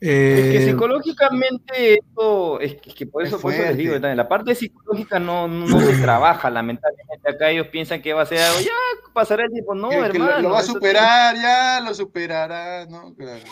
[0.00, 0.10] Es
[0.50, 3.92] que Eh, psicológicamente eso, es que, es que por Es eso, por eso les digo,
[3.94, 8.26] también, la parte psicológica no, no se trabaja, lamentablemente acá ellos piensan que va a
[8.26, 8.70] ser algo, ya
[9.14, 10.40] pasará el tiempo, no, Que- que lo- hermano.
[10.40, 13.14] lo va a superar, ya lo superará, ¿no?
[13.14, 13.44] Claro.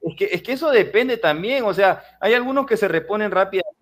[0.00, 3.75] Es que, es que eso depende también, o sea, hay algunos que se reponen rápidamente,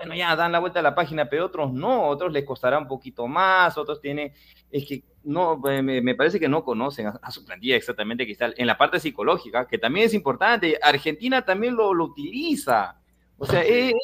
[0.00, 2.88] bueno, ya dan la vuelta a la página, pero otros no, otros les costará un
[2.88, 4.32] poquito más, otros tienen,
[4.70, 8.54] es que no, me, me parece que no conocen a, a su plantilla exactamente Cristal,
[8.56, 12.96] en la parte psicológica, que también es importante, Argentina también lo, lo utiliza,
[13.36, 13.94] o sea, ellos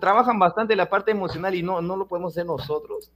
[0.00, 3.10] trabajan bastante la parte emocional y no, no lo podemos hacer nosotros.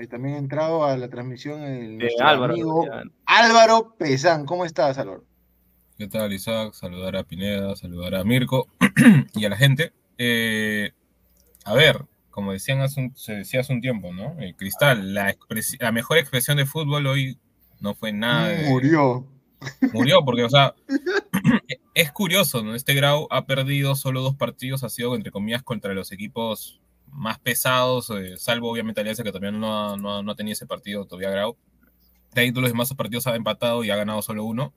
[0.00, 2.86] Ahí también ha entrado a la transmisión el Eh, Álvaro, amigo.
[3.26, 4.46] Álvaro Pesán.
[4.46, 5.24] ¿Cómo estás, Álvaro?
[5.98, 6.72] ¿Qué tal, Isaac?
[6.72, 8.66] Saludar a Pineda, saludar a Mirko
[9.34, 9.92] y a la gente.
[10.16, 10.92] Eh,
[11.66, 14.36] a ver, como decían hace un- se decía hace un tiempo, ¿no?
[14.40, 15.34] El Cristal, la,
[15.92, 17.36] mejor expresión de fútbol hoy
[17.80, 19.26] no fue nada de- Murió.
[19.92, 20.74] Murió, porque, o sea,
[21.94, 22.74] es curioso, ¿no?
[22.74, 26.80] Este Grau ha perdido solo dos partidos, ha sido, entre comillas, contra los equipos
[27.12, 30.66] más pesados, eh, salvo obviamente Alianza, que todavía no ha, no, no ha tenido ese
[30.66, 31.56] partido todavía Grau.
[32.34, 34.72] De ahí todos los demás partidos ha empatado y ha ganado solo uno.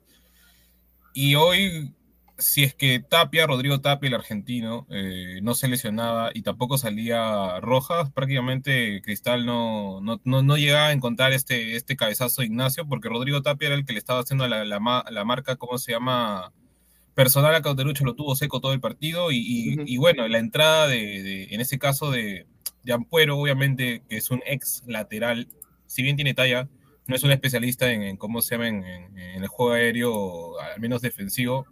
[1.14, 1.94] Y hoy,
[2.38, 7.60] si es que Tapia, Rodrigo Tapia, el argentino, eh, no se lesionaba y tampoco salía
[7.60, 13.08] Rojas, prácticamente Cristal no, no, no, llegaba a encontrar este, este cabezazo de Ignacio, porque
[13.08, 16.52] Rodrigo Tapia era el que le estaba haciendo la, la, la marca, ¿cómo se llama?
[17.14, 20.88] Personal a Cauterucho lo tuvo seco todo el partido y, y- y bueno, la entrada
[20.88, 22.46] de, de- en ese caso de,
[22.82, 25.48] de Ampuero, obviamente, que es un ex lateral,
[25.86, 26.68] si bien tiene talla,
[27.06, 30.58] no es un especialista en, en cómo se llama en, en- en el juego aéreo,
[30.60, 31.66] al menos defensivo.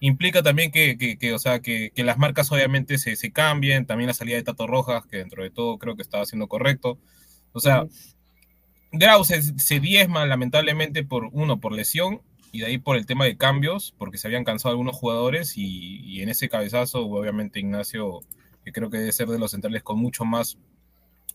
[0.00, 3.84] Implica también que, que- que, o sea, que, que las marcas obviamente se, se cambien,
[3.86, 6.98] también la salida de Tato Rojas, que dentro de todo creo que estaba haciendo correcto.
[7.52, 7.84] O sea,
[8.92, 13.24] Grau se, se diezma lamentablemente por uno, por lesión, y de ahí por el tema
[13.24, 18.20] de cambios, porque se habían cansado algunos jugadores, y, en ese cabezazo, obviamente Ignacio,
[18.64, 20.58] que creo que debe ser de los centrales con mucho más,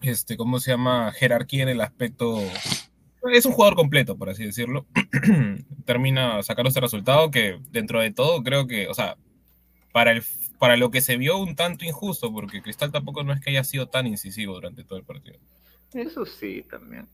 [0.02, 1.12] este, ¿cómo se llama?
[1.14, 2.42] Jerarquía en el aspecto
[3.32, 4.86] es un jugador completo, por así decirlo.
[5.86, 9.18] Termina sacando este resultado que dentro de todo creo que, o sea,
[9.92, 10.24] para, el,
[10.60, 13.64] para lo que se vio un tanto injusto, porque Cristal tampoco no es que haya
[13.64, 15.40] sido tan incisivo durante todo el partido.
[15.94, 17.08] Eso sí, también.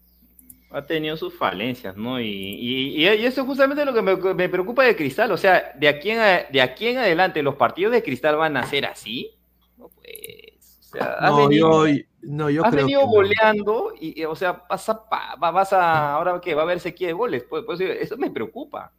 [0.74, 2.22] Ha tenido sus falencias, ¿no?
[2.22, 5.32] Y, y- y- eso es justamente lo que me, me preocupa de Cristal.
[5.32, 8.56] O sea, de aquí, en, a- de aquí en adelante, ¿los partidos de Cristal van
[8.56, 9.32] a ser así?
[9.78, 10.80] No, pues.
[10.80, 14.36] O sea, has No, venido, yo, no, yo has creo venido que goleando y, o
[14.36, 15.06] sea, vas a,
[15.38, 16.14] vas a.
[16.16, 16.56] ¿Ahora qué?
[16.56, 17.44] ¿Va a haber sequía de goles?
[17.50, 18.94] Pues, pues, eso me preocupa.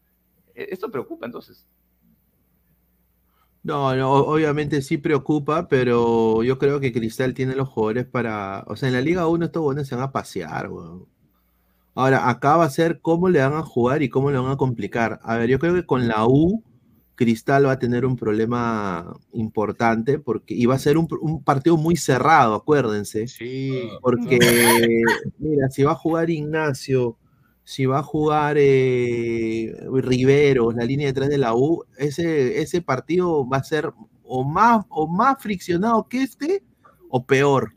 [0.54, 1.66] E- Esto preocupa, entonces.
[3.62, 8.64] No, no, obviamente sí preocupa, pero yo creo que Cristal tiene los jugadores para.
[8.66, 11.06] O sea, en la Liga 1 estos buenos se van a pasear, weón.
[11.94, 14.56] Ahora, acá va a ser cómo le van a jugar y cómo le van a
[14.56, 15.20] complicar.
[15.22, 16.62] A ver, yo creo que con la U,
[17.14, 21.76] Cristal va a tener un problema importante porque y va a ser un, un partido
[21.76, 23.28] muy cerrado, acuérdense.
[23.28, 23.88] Sí.
[24.00, 24.38] Porque,
[25.38, 27.18] mira, si va a jugar Ignacio,
[27.64, 32.82] si va a jugar eh, Riveros, la línea de tres de la U, ese, ese
[32.82, 33.92] partido va a ser
[34.24, 36.64] o más, o más friccionado que este,
[37.08, 37.74] o peor,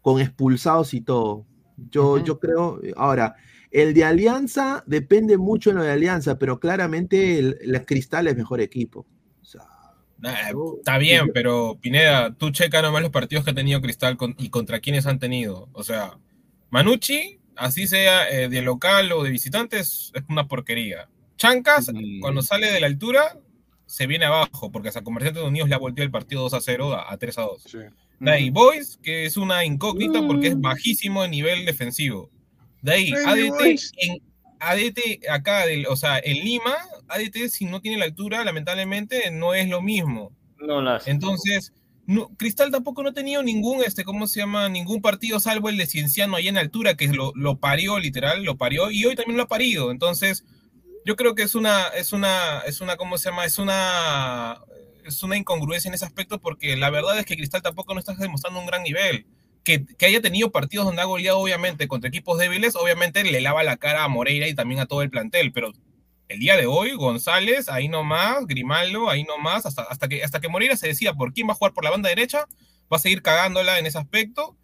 [0.00, 1.46] con expulsados y todo.
[1.90, 3.36] Yo, yo creo, ahora,
[3.70, 8.36] el de Alianza depende mucho de lo de Alianza, pero claramente el, la Cristal es
[8.36, 9.06] mejor equipo.
[10.18, 10.34] Nah,
[10.78, 14.50] está bien, pero Pineda, tú checa nomás los partidos que ha tenido Cristal con- y
[14.50, 15.68] contra quienes han tenido.
[15.72, 16.18] O sea,
[16.70, 21.08] Manucci, así sea eh, de local o de visitantes, es una porquería.
[21.36, 21.88] Chancas,
[22.20, 23.38] cuando sale de la altura,
[23.86, 26.94] se viene abajo, porque a Comerciantes Unidos le ha volteado el partido 2 a 0
[26.94, 27.66] a, 3 a 2.
[28.20, 32.30] De ahí, Boys, que es una incógnita porque es bajísimo de nivel defensivo.
[32.82, 33.60] De ahí, ADT,
[33.96, 34.22] en,
[34.60, 36.76] ADT acá, o sea, en Lima,
[37.08, 40.32] ADT si no tiene la altura, lamentablemente no es lo mismo.
[40.58, 41.08] No las.
[41.08, 41.72] Entonces,
[42.36, 44.68] Cristal tampoco no ha tenido ningún, este, ¿cómo se llama?
[44.68, 48.56] Ningún partido salvo el de Cienciano ahí en altura, que lo, lo parió, literal, lo
[48.56, 49.90] parió, y hoy también lo ha parido.
[49.90, 50.44] Entonces,
[51.06, 53.46] yo creo que es una, es una, es una, ¿cómo se llama?
[53.46, 54.60] Es una,
[55.10, 58.14] es una incongruencia en ese aspecto, porque la verdad es que Cristal tampoco no está
[58.14, 59.26] demostrando un gran nivel.
[59.62, 63.62] Que, que, haya tenido partidos donde ha goleado, obviamente, contra equipos débiles, obviamente le lava
[63.62, 65.72] la cara a Moreira y también a todo el plantel, pero
[66.30, 70.48] el día de hoy, González, ahí nomás, Grimaldo, ahí nomás, hasta, hasta, que, hasta que
[70.48, 72.46] Moreira se decía por quién va a jugar por la banda derecha,
[72.90, 74.56] va a seguir cagándola en ese aspecto.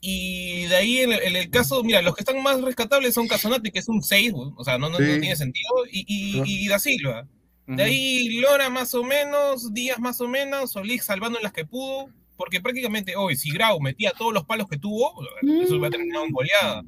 [0.00, 3.80] Y de ahí, en el, caso, mira, los que están más rescatables son Casonati, que
[3.80, 7.26] es un 6, o sea, no, no, tiene sentido, y, y, Da Silva.
[7.68, 11.66] De ahí Lora más o menos, Díaz más o menos, Solís salvando en las que
[11.66, 16.24] pudo, porque prácticamente hoy, si Grau metía todos los palos que tuvo, eso hubiera terminado
[16.24, 16.82] en goleada.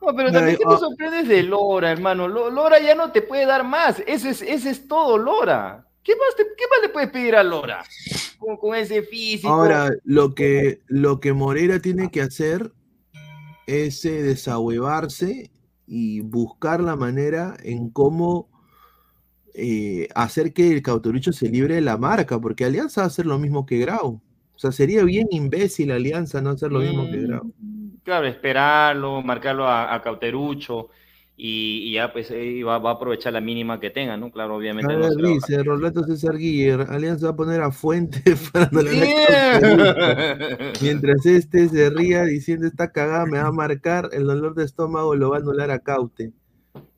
[0.00, 2.28] No, pero también que te sorprendes de Lora, hermano.
[2.28, 4.02] Lora ya no te puede dar más.
[4.06, 5.84] Ese es, ese es todo, Lora.
[6.02, 7.84] ¿Qué más, ¿Qué más le puedes pedir a Lora?
[8.38, 9.52] Con, ese físico.
[9.52, 12.72] Ahora, lo que, lo que Moreira tiene que hacer
[13.66, 15.50] es eh, desahuevarse
[15.86, 18.49] y buscar la manera en cómo
[19.54, 23.26] eh, hacer que el Cauterucho se libre de la marca, porque Alianza va a hacer
[23.26, 24.20] lo mismo que Grau.
[24.54, 27.52] O sea, sería bien imbécil Alianza no hacer lo mismo que Grau.
[27.58, 30.88] Mm claro, esperarlo, marcarlo a, Cauterucho
[31.36, 34.30] y, ya pues va, a aprovechar la mínima que tenga, ¿no?
[34.30, 34.92] Claro, obviamente.
[34.92, 38.82] A ver, dice Rolando César Guiller, Alianza va a poner a Fuente para no
[40.82, 45.14] Mientras este se ría diciendo esta cagada me va a marcar, el dolor de estómago
[45.14, 46.32] lo va a anular a Caute.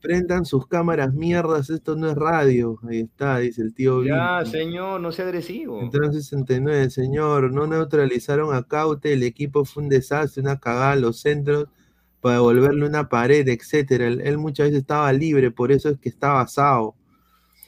[0.03, 2.77] Prendan sus cámaras, mierdas, esto no es radio.
[2.89, 4.03] Ahí está, dice el tío.
[4.03, 5.79] Ya, señor, no sea agresivo.
[5.81, 11.21] Entonces 69, señor, no neutralizaron a Caute, el equipo fue un desastre, una cagada, los
[11.21, 11.69] centros
[12.19, 14.07] para devolverle una pared, etcétera.
[14.07, 16.95] Él, muchas veces estaba libre, por eso es que está basado.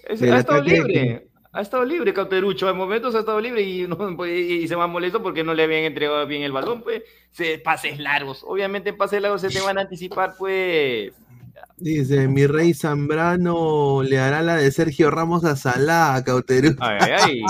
[0.10, 4.67] ha estado libre, ha estado libre Cauterucho, en momentos ha estado libre y, pues, y,
[4.67, 8.43] se va molesto porque no le habían entregado bien el balón, pues, se, pases largos.
[8.45, 11.13] Obviamente en pases largos se te van a anticipar, pues
[11.78, 16.78] Dice, mi rey Zambrano le hará la de Sergio Ramos a Salah, a Cauterucho.
[16.80, 17.42] Ay, ay.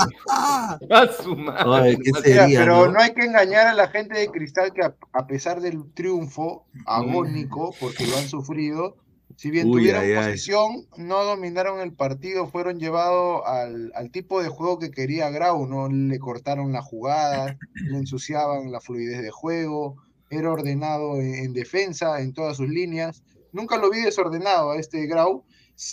[2.56, 2.98] pero ¿no?
[2.98, 8.04] hay que engañar a la gente de Cristal que a, pesar del triunfo agónico, porque
[8.08, 8.96] lo han sufrido,
[9.36, 14.80] si bien tuvieron posesión, no dominaron el partido, fueron llevados al, al, tipo de juego
[14.80, 20.50] que quería Grau, no le cortaron la jugada, le ensuciaban la fluidez de juego, era
[20.50, 23.22] ordenado en defensa, en todas sus líneas
[23.56, 25.42] Nunca lo vi desordenado a este Grau,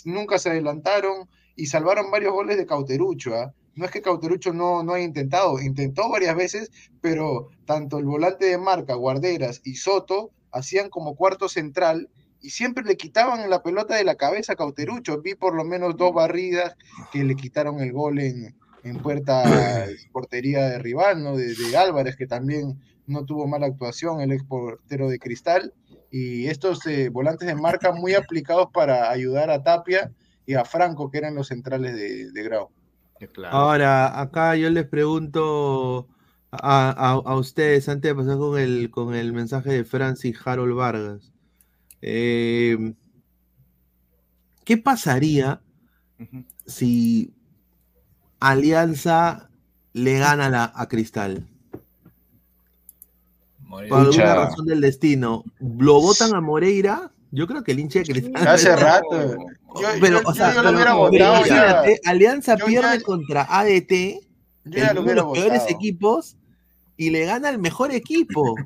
[0.04, 3.34] nunca se adelantaron y salvaron varios goles de Cauterucho.
[3.34, 3.54] ¿ah?
[3.74, 8.44] No es que Cauterucho no, no haya intentado, intentó varias veces, pero tanto el volante
[8.44, 12.10] de marca, Guarderas y Soto hacían como cuarto central
[12.42, 15.22] y siempre le quitaban la pelota de la cabeza a Cauterucho.
[15.22, 16.76] Vi por lo menos dos barridas
[17.12, 21.34] que le quitaron el gol en, en puerta portería de rival, ¿no?
[21.34, 25.72] De, de, Álvarez, que también no tuvo mala actuación, el ex portero de Cristal
[26.16, 30.12] y estos eh, volantes de marca muy aplicados para ayudar a Tapia
[30.46, 32.70] y a Franco, que eran los centrales de, Grau.
[33.50, 36.06] Ahora, acá yo les pregunto
[36.52, 41.32] a, ustedes, antes de pasar con el, con el mensaje de Francis Harold Vargas,
[42.00, 42.94] eh,
[44.64, 45.62] ¿qué pasaría
[46.64, 47.34] si
[48.38, 49.50] Alianza
[49.94, 51.48] le gana a Cristal?
[53.88, 57.10] Por alguna razón del destino, lo votan a Moreira.
[57.30, 58.46] Yo creo que el hincha de Cristal.
[58.46, 59.36] Hace rato.
[60.00, 61.36] pero, o sea, lo hubiera votado.
[61.38, 64.20] Imagínate, Alianza pierde contra ADT,
[64.64, 66.36] uno de los peores equipos,
[66.96, 68.52] y le gana el mejor equipo.
[68.52, 68.56] O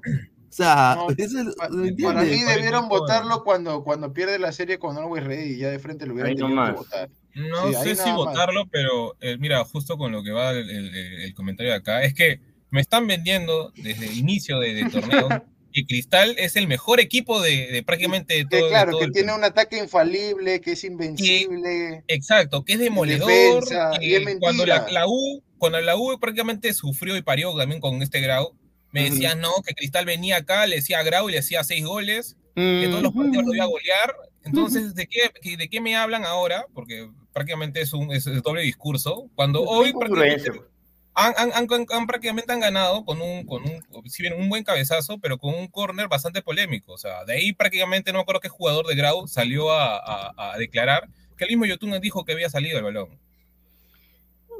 [0.51, 5.59] sea, eso para mí debieron votarlo cuando, cuando pierde la serie con Always Ready y
[5.59, 7.11] ya de frente lo hubieran tenido que votar.
[7.35, 11.73] No sé si votarlo, pero eh, mira, justo con lo que va el, el comentario
[11.73, 12.40] de acá, es que
[12.71, 15.29] me están vendiendo desde el inicio de, torneo
[15.73, 18.69] que Cristal es el mejor equipo de, prácticamente todo.
[18.69, 22.05] claro, que tiene un ataque infalible, que es invencible.
[22.09, 23.65] exacto, que es demoledor.
[24.01, 28.55] y cuando la, U, cuando la U prácticamente sufrió y parió también con este Grau,
[28.93, 31.85] me decían no, que Cristal venía acá, le decía a Grau y le hacía seis
[31.85, 34.17] goles, que todos los partidos lo iba a golear.
[34.45, 36.67] Entonces, ¿de qué, ¿de qué me hablan ahora?
[36.73, 39.29] Porque prácticamente es un es doble discurso.
[39.35, 40.63] Cuando hoy prácticamente
[41.19, 45.55] han, prácticamente han ganado con un, con un, si bien un buen cabezazo, pero con
[45.55, 46.93] un córner bastante polémico.
[46.93, 51.09] O sea, de ahí prácticamente no me acuerdo qué jugador de Grau salió a, declarar
[51.37, 53.19] que el mismo Yotun dijo que había salido el balón.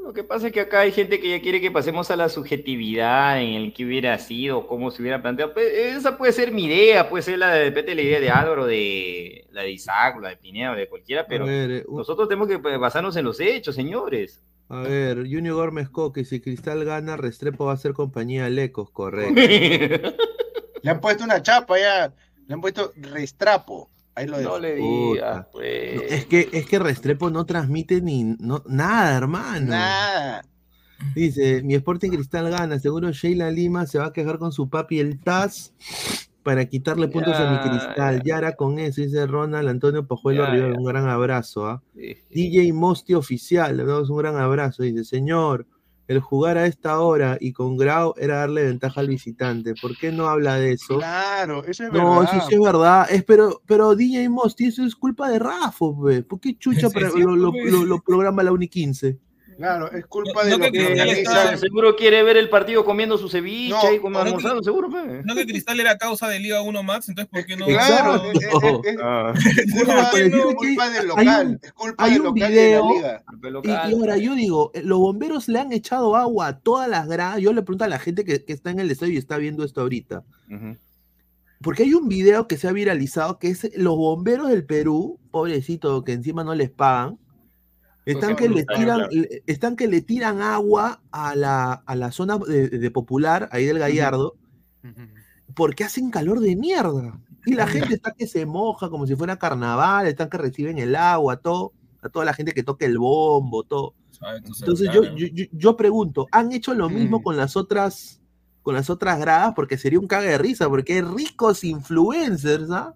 [0.01, 2.29] Lo que pasa es que acá hay gente que ya quiere que pasemos a la
[2.29, 5.53] subjetividad en el que hubiera sido, cómo se hubiera planteado.
[5.53, 8.29] Pues, esa puede ser mi idea, puede ser la de, depende de la idea de
[8.29, 12.47] Álvaro, de la de Isaac, la de Pineda, de cualquiera, pero ver, eh, nosotros tenemos
[12.47, 14.41] que pues, basarnos en los hechos, señores.
[14.69, 18.91] A ver, Junior Gómez Coque, si Cristal gana, Restrepo va a ser compañía de Lecos,
[18.91, 19.33] correcto.
[20.83, 22.13] Le han puesto una chapa ya,
[22.47, 23.89] le han puesto restrapo.
[24.15, 24.39] Ahí lo.
[24.39, 25.95] No le digas, pues.
[25.95, 29.71] No, es que es que Restrepo no transmite ni no, nada, hermano.
[29.71, 30.41] Nada.
[31.15, 34.99] Dice, mi Sporting Cristal gana, seguro Sheila Lima se va a quejar con su papi
[34.99, 35.73] el Taz
[36.49, 38.23] para quitarle puntos a mi Cristal.
[38.25, 40.79] Ya era con eso, dice Ronald Antonio Pajuelo Ya, Rivera, ya.
[40.79, 41.67] un gran abrazo.
[41.67, 41.83] ¿ah?
[41.93, 44.81] Sí, DJ Mosti Oficial, le damos un gran abrazo.
[44.81, 45.67] Dice, señor,
[46.07, 49.75] el jugar a esta hora y con Grau era darle ventaja al visitante.
[49.79, 50.97] ¿Por qué no habla de eso?
[50.97, 52.33] Claro, eso es No, verdad.
[52.35, 53.07] eso sí es verdad.
[53.11, 56.23] Es, pero, pero DJ Mosti, eso es culpa de Rafa, pe.
[56.23, 57.71] ¿Por qué chucha Sí, para- sí, lo, lo- pues.
[57.71, 59.19] lo- lo programa la Uni 15?
[59.59, 62.85] Claro, es culpa No- de no lo que que está- Seguro quiere ver el partido
[62.85, 64.87] comiendo su ceviche No, y como no que- almorzando, seguro.
[64.87, 67.65] No que Cristal era causa de Liga 1 Max, entonces ¿por qué no?
[67.65, 68.45] Claro, es, es-
[68.85, 69.33] es- Ah,
[69.65, 69.73] es
[70.55, 73.23] culpa, del local, un- es culpa hay del un local video- de la liga.
[73.43, 73.91] Y, local.
[73.91, 77.39] y ahora yo digo, eh, los bomberos le han echado agua a todas las gradas.
[77.41, 79.65] Yo le pregunto a la gente que, que está en el estadio y está viendo
[79.65, 80.23] esto ahorita.
[81.61, 86.05] Porque hay un video que se ha viralizado que es los bomberos del Perú, pobrecito,
[86.05, 87.17] que encima no les pagan,
[88.11, 89.07] están que le tiran,
[89.47, 93.79] están que le tiran agua a la, a la zona de, de Popular, ahí del
[93.79, 94.35] Gallardo,
[95.55, 97.19] porque hacen calor de mierda.
[97.45, 100.95] Y la gente está que se moja como si fuera carnaval, están que reciben el
[100.95, 103.93] agua, todo, a toda la gente que toca el bombo, todo.
[104.59, 107.23] Entonces yo, yo, yo- pregunto, ¿han hecho lo mismo Mm.
[107.23, 108.21] con las otras
[108.61, 109.53] con las otras gradas?
[109.55, 112.93] Porque sería un cague de risa, porque hay ricos influencers, ¿ah?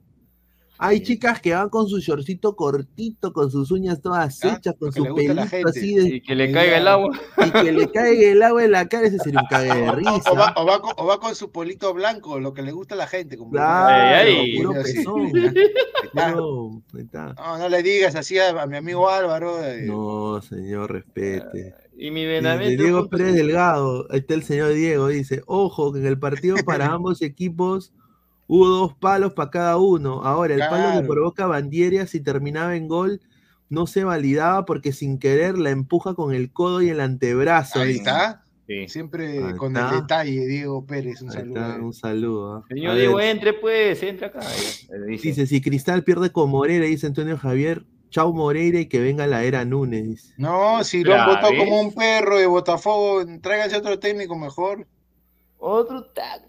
[0.85, 4.91] Hay chicas que van con su shortcito cortito, con sus uñas todas Ah, hechas, con
[4.91, 7.09] su pelito así de, Y que le caiga el agua.
[7.45, 9.85] y que le caiga el agua en la cara, ese sería un cague de O
[9.85, 10.31] va, risa.
[10.57, 13.07] o va con, o va con su polito blanco, lo que le gusta a la
[13.07, 13.37] gente.
[13.37, 14.57] como- Claro, ey.
[14.57, 15.31] puro pezón.
[16.15, 16.35] Ah,
[16.97, 17.33] está.
[17.33, 19.63] No, no le digas así a, a mi amigo Álvaro.
[19.63, 21.73] eh, No, señor, respete.
[21.95, 22.81] Y mi Benavente.
[22.81, 26.87] Diego Pérez Delgado, ahí está el señor Diego, dice, ojo que en el partido para
[26.91, 27.93] ambos equipos
[28.47, 30.23] hubo dos palos para cada uno.
[30.23, 33.21] Ahora, el palo que provoca Bandieria si terminaba en gol
[33.69, 37.79] no se validaba porque sin querer la empuja con el codo y el antebrazo.
[37.79, 38.43] Ahí está.
[38.67, 38.87] Sí.
[38.87, 39.89] Siempre Ahí con está.
[39.89, 41.21] el detalle, Diego Pérez.
[41.21, 41.59] Un Ahí saludo.
[41.59, 42.55] está, un saludo.
[42.55, 42.63] ¿ah?
[42.69, 44.39] Señor Diego, entre pues, entra acá.
[44.39, 44.87] dice.
[45.31, 49.43] dice, si Cristal pierde con Moreira, dice Antonio Javier, chau Moreira y que venga la
[49.43, 50.05] era Núñez.
[50.07, 50.33] dice.
[50.37, 54.87] No, si lo han votado como un perro de Botafogo, tráiganse otro técnico mejor.
[55.57, 56.43] Otro tag.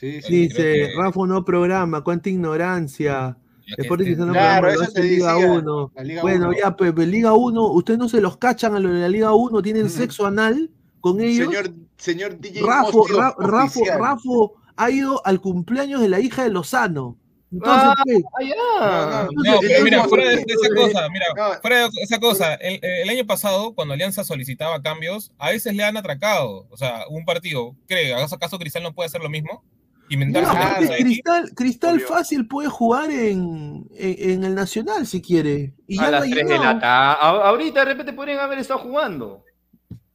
[0.00, 0.32] Sí, sí.
[0.48, 3.36] Dice, que- Rafa no programa, cuánta ignorancia.
[3.76, 5.92] Que Sporting este- Cristal no Claro, programa, eso te Liga decía, 1.
[5.94, 6.56] la Liga Bueno, uno.
[6.58, 9.62] ya, Pepe, Liga 1, ustedes no se los cachan a lo de la Liga 1,
[9.62, 11.46] tienen sexo anal con ellos.
[11.48, 13.98] Señor, señor DJ Rafo, Mosti Ra- Rafo, oficial.
[14.00, 17.16] Rafo ha ido al cumpleaños de la hija de Lozano.
[17.52, 18.22] Entonces, Ah, ¿qué?
[18.40, 19.28] Ah, ya.
[19.32, 22.54] No, no, No, pero mira, fuera de, de esa cosa, mira, fuera de esa cosa,
[22.54, 26.66] el, el año pasado, cuando Alianza solicitaba cambios, a veces le han atracado.
[26.70, 28.14] O sea, un partido, ¿cree?
[28.14, 29.62] ¿Acaso acaso Cristal no puede hacer lo mismo?
[30.10, 31.54] Inventarse No.
[31.54, 32.06] Cristal, Obvio.
[32.08, 35.74] fácil puede jugar en, en, en el Nacional si quiere.
[35.86, 36.64] Y ya a no las ha 3 de llegado.
[36.64, 37.42] la tarde.
[37.46, 39.44] Ahorita de repente podrían haber estado jugando.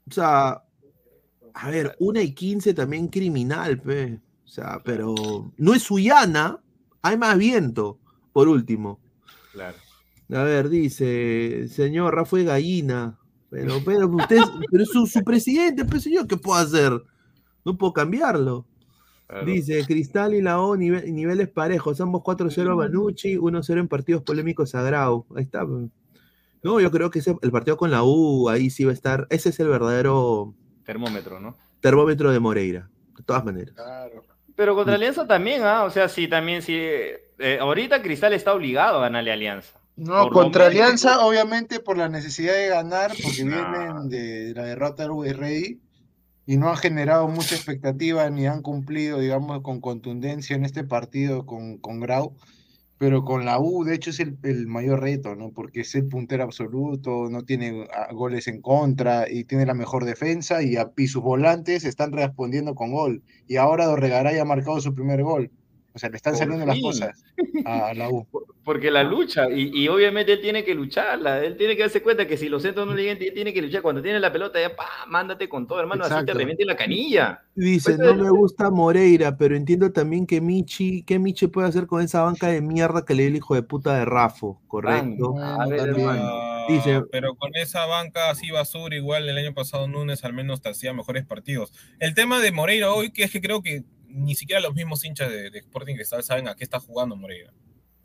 [0.07, 0.61] O sea,
[1.53, 4.19] a ver, una y 15 también criminal, pe.
[4.43, 5.15] O sea, pero
[5.57, 6.59] no es Suyana,
[7.01, 7.99] hay más viento,
[8.33, 8.99] por último.
[9.53, 9.77] Claro.
[10.33, 13.17] A ver, dice, señor Rafael Gallina.
[13.49, 16.91] Pero, pero usted, pero es su, su presidente, pues señor, ¿qué puedo hacer?
[17.63, 18.65] No puedo cambiarlo.
[19.45, 24.21] Dice, Cristal y la O nive- niveles parejos, ambos 4-0 a Banucci, 1-0 en partidos
[24.23, 25.25] polémicos a Grau.
[25.35, 25.65] Ahí está.
[26.63, 29.27] No, yo creo que ese- el partido con la U, ahí sí va a estar.
[29.29, 31.55] Ese es el verdadero Termómetro, ¿no?
[31.79, 33.73] termómetro de Moreira, de todas maneras.
[33.75, 34.23] Claro.
[34.55, 35.83] Pero contra Alianza también, ¿ah?
[35.83, 36.75] O sea, sí, también sí.
[36.77, 39.79] eh, ahorita Cristal está obligado a ganarle a Alianza.
[39.97, 43.71] No, Por contra Alianza, obviamente por la necesidad de ganar, porque Nah.
[43.71, 45.79] vienen de la derrota del Ready
[46.45, 51.45] y no han generado mucha expectativa ni han cumplido, digamos, con contundencia en este partido
[51.45, 52.35] con, con Grau.
[52.97, 55.51] Pero con la U, de hecho, es el, el mayor reto, ¿no?
[55.51, 60.05] Porque es el puntero absoluto, no tiene ah, goles en contra y tiene la mejor
[60.05, 63.23] defensa y, a- y sus volantes están respondiendo con gol.
[63.47, 65.51] Y ahora Dorregaray ha marcado su primer gol.
[65.95, 67.23] O sea, le están saliendo las cosas
[67.63, 68.27] a, la U.
[68.65, 72.27] Porque la lucha, y, y, obviamente él tiene que lucharla, él tiene que darse cuenta
[72.27, 73.81] que si los centros no le llegan, tiene que luchar.
[73.81, 77.43] Cuando tiene la pelota, ya, pa, mándate con todo, hermano, así te reviente la canilla.
[77.55, 81.87] Dice, pues, no me gusta Moreira, pero entiendo también que Michi, ¿qué Michi puede hacer
[81.87, 84.59] con esa banca de mierda que le dio el hijo de puta de Rafo?
[84.67, 85.35] Correcto.
[85.39, 85.95] A ver,
[86.67, 90.69] Dice, pero con esa banca así basura, igual el año pasado Núñez al menos te
[90.69, 91.71] hacía mejores partidos.
[91.99, 93.83] El tema de Moreira hoy, que es que creo que
[94.15, 97.51] ni siquiera los mismos hinchas de, de Sporting Cristal saben a qué está jugando Moreira.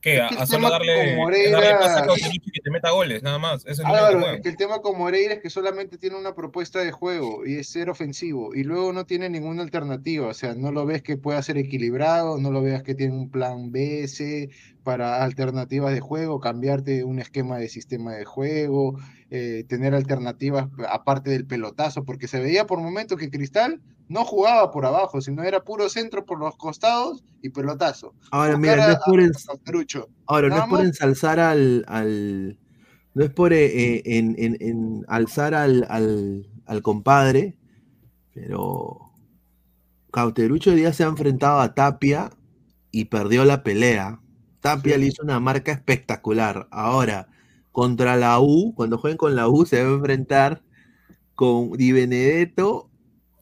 [0.01, 0.17] ¿Qué?
[0.17, 3.39] Es que a solo darle, con Moreira- darle pase a que te meta goles, nada
[3.39, 3.67] más.
[3.67, 6.91] Eso es que que el tema con Moreira es que solamente tiene una propuesta de
[6.91, 10.87] juego y es ser ofensivo y luego no tiene ninguna alternativa, o sea, no lo
[10.87, 14.49] ves que pueda ser equilibrado, no lo veas que tiene un plan B, C
[14.85, 18.99] para alternativas de juego, cambiarte un esquema de sistema de juego,
[19.31, 24.73] eh, tener alternativas aparte del pelotazo, porque se veía por momentos que Cristal no jugaba
[24.73, 28.13] por abajo, sino era puro centro por los costados y pelotazo.
[28.33, 28.99] Ahora, Buscar mira, no es
[29.33, 30.09] por Cauterucho.
[30.27, 32.59] Ahora, no es por ensalzar al, al-
[33.15, 37.57] no es por eh, eh, en, en- en alzar al, al, al compadre,
[38.35, 38.99] pero
[40.13, 42.31] Cauterucho hoy día se ha enfrentado a Tapia
[42.91, 44.21] y perdió la pelea.
[44.61, 46.67] Tapia le hizo una marca espectacular.
[46.73, 47.29] Ahora,
[47.71, 50.63] contra la U, cuando jueguen con la U, se va a enfrentar
[51.37, 52.89] con Di Benedetto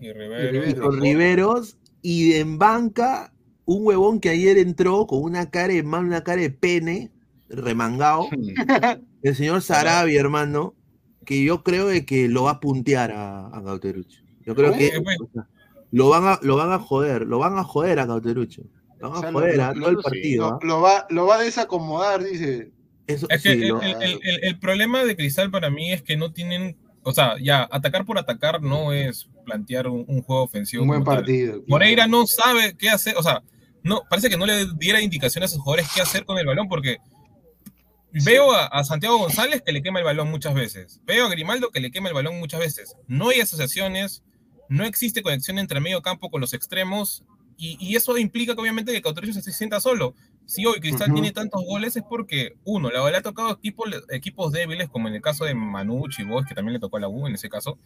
[0.00, 0.82] Y y Rivero.
[0.82, 3.32] con Riveros y en banca
[3.64, 7.10] un huevón que ayer entró con una cara de man, una cara de pene
[7.48, 8.28] remangado
[9.22, 10.74] el señor Sarabia hermano
[11.24, 14.92] que yo creo de que lo va a puntear a, a Cauterucho yo creo que
[14.98, 15.46] o sea,
[15.90, 18.62] lo van a lo van a joder lo van a joder a Cauterucho
[19.00, 20.58] lo van O a sea, joder lo- a lo- todo el partido lo- ¿ah?
[20.62, 22.72] lo va, lo va a desacomodar, dice.
[23.06, 25.92] Eso, Es que sí, el, lo- el- el- el- el problema de Cristal para mí
[25.92, 30.22] es que no tienen, o sea, ya, atacar por atacar no es plantear un, un
[30.22, 30.82] juego ofensivo.
[30.82, 31.16] Un buen tal.
[31.16, 31.62] partido.
[31.66, 33.42] Moreira no sabe qué hacer, o sea,
[33.82, 36.68] no, parece que no le diera indicaciones a sus jugadores qué hacer con el balón,
[36.68, 36.98] porque
[38.24, 41.70] veo a, a Santiago González que le quema el balón muchas veces, veo a Grimaldo
[41.70, 42.94] que le quema el balón muchas veces.
[43.06, 44.22] No hay asociaciones,
[44.68, 47.24] no existe conexión entre medio campo con los extremos,
[47.56, 50.14] y, y eso implica que obviamente que Cauterucho se sienta solo.
[50.46, 51.16] Si hoy Cristal Ujú.
[51.20, 55.14] tiene tantos goles es porque, uno, la le ha tocado equipos, equipos débiles, como en
[55.14, 57.50] el caso de Manucci y Bosch, que también le tocó a la U en ese
[57.50, 57.78] caso,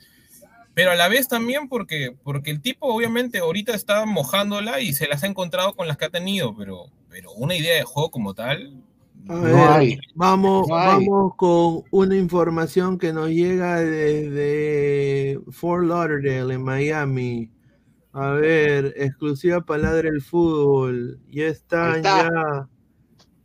[0.75, 5.07] pero a la vez también porque, porque el tipo obviamente ahorita está mojándola y se
[5.09, 8.35] las ha encontrado con las que ha tenido, pero, pero una idea de juego como
[8.35, 8.83] tal.
[9.29, 9.99] A No ver, hay.
[10.15, 11.07] Vamos, No hay.
[11.07, 17.51] vamos con una información que nos llega desde Fort Lauderdale, en Miami.
[18.13, 21.21] A ver, exclusiva palabra del fútbol.
[21.31, 22.25] Ya están está.
[22.25, 22.69] ya,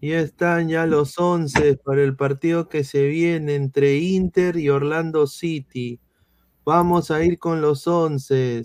[0.02, 5.28] ya están ya los 11 para el partido que se viene entre Inter y Orlando
[5.28, 6.00] City.
[6.68, 8.62] Vamos a ir con los 11.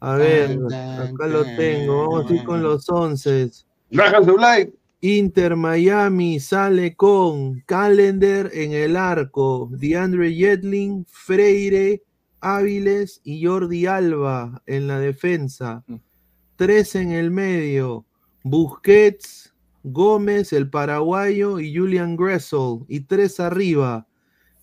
[0.00, 2.08] A ver, acá lo tengo.
[2.08, 3.48] Vamos a ir con los 11.
[3.92, 4.72] Raja su like.
[5.02, 12.02] Inter Miami sale con Calendar en el arco, DeAndre Yedlin, Freire,
[12.40, 15.84] Áviles y Jordi Alba en la defensa.
[16.56, 18.04] Tres en el medio,
[18.42, 19.54] Busquets,
[19.84, 22.80] Gómez, el paraguayo y Julian Gressel.
[22.88, 24.08] Y tres arriba,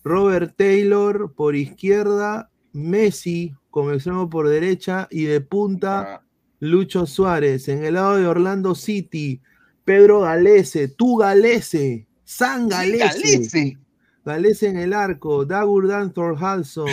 [0.04, 6.22] Robert Taylor por izquierda, Messi con el extremo por derecha y de punta
[6.60, 7.68] Lucho Suárez.
[7.68, 9.40] En el lado de Orlando City,
[9.84, 13.76] Pedro Galese, tú Galese, San Galese.
[14.24, 14.68] Galese.
[14.68, 16.88] En el arco, Dagur Dan Thorhalson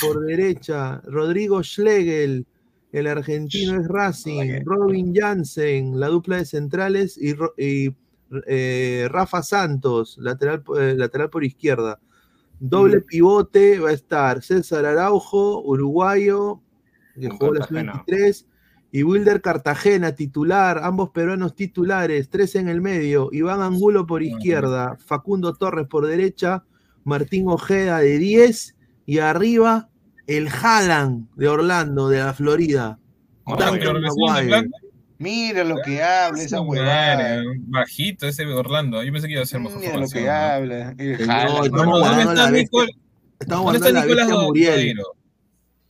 [0.00, 2.46] por derecha, Rodrigo Schlegel,
[2.92, 7.34] el argentino es Racing, Robin Jansen, la dupla de centrales y,
[8.46, 11.98] eh, Rafa Santos, lateral, eh, lateral por izquierda.
[12.58, 16.60] Doble pivote va a estar César Araujo, uruguayo,
[17.20, 18.04] que jugó la Cartagena.
[18.06, 18.46] sub-23,
[18.92, 24.96] y Wilder Cartagena, titular, ambos peruanos titulares, tres en el medio, Iván Angulo por izquierda,
[25.04, 26.64] Facundo Torres por derecha,
[27.04, 29.90] Martín Ojeda de 10, y arriba
[30.26, 32.98] el Haaland de Orlando, de la Florida.
[35.18, 37.16] Mira lo que habla esa huevada.
[37.16, 39.02] madre, Bajito ese de Orlando.
[39.02, 40.30] Yo pensé que iba a ser mejor Mira lo que ¿no?
[40.32, 40.94] habla.
[40.98, 42.80] El estamos ¿Dónde guardando está la bestia.
[42.80, 42.96] Nicol-
[43.46, 44.96] ¿Dónde está Nicolás Muriel.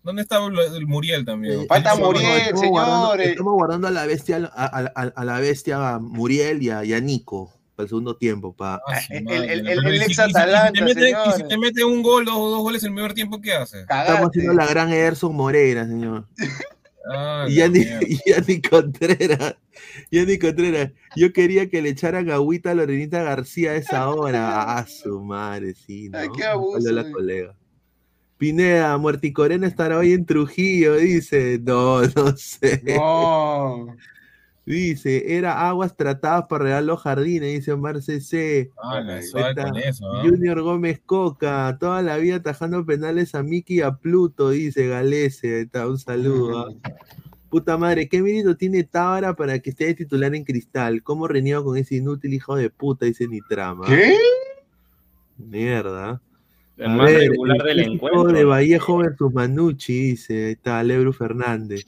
[0.03, 1.67] ¿Dónde está el- el Muriel también?
[1.67, 3.29] Falta Felipe Muriel, guardando, señores.
[3.31, 6.93] estamos guardando a la bestia, a, a- a- a la bestia Muriel y a, y
[6.95, 8.55] a Nico para el segundo tiempo.
[8.55, 8.81] Pa.
[8.87, 10.33] Ah, El- el- el y si- ex si- y si
[10.73, 11.49] te mete- Y si señores.
[11.49, 13.81] te mete un gol, dos, dos goles en el primer tiempo, ¿qué haces?
[13.81, 16.25] Estamos haciendo la gran Erson Moreira, señor.
[17.09, 18.01] Ah, Y Yanni, mierda.
[18.53, 19.57] y Contreras,
[20.41, 24.79] Contreras, yo quería que le echaran agüita a Lorenita García a esa hora.
[24.79, 26.19] A su madre, sí, ¿no?
[26.19, 27.57] Ay, qué abuso, Hola, la colega.
[28.39, 31.59] Pineda, Muerticorena estará hoy en Trujillo, dice.
[31.63, 32.83] No, no sé.
[32.85, 33.97] No.
[34.67, 38.73] Dice, era aguas tratadas para regar los jardines, dice Marce C.
[38.83, 39.01] Ah.
[40.25, 45.55] Junior Gómez Coca, toda la vida atajando penales a Miki y a Pluto, dice Galese.
[45.55, 46.67] Ahí está, un saludo.
[46.67, 46.73] ¿ah?
[47.49, 51.05] Puta madre, ¿qué mérito tiene Tábara para que esté de titular en cristal?
[51.05, 53.07] ¿Cómo reniego con ese inútil hijo de puta?
[53.07, 53.87] Dice Nitrama.
[53.87, 54.17] ¿Qué?
[55.39, 56.21] Mierda.
[56.77, 58.33] El A más ver, regular el del clásico encuentro.
[58.33, 60.47] de Vallejo versus Manucci, dice.
[60.47, 61.87] Ahí está, Lebru Fernández.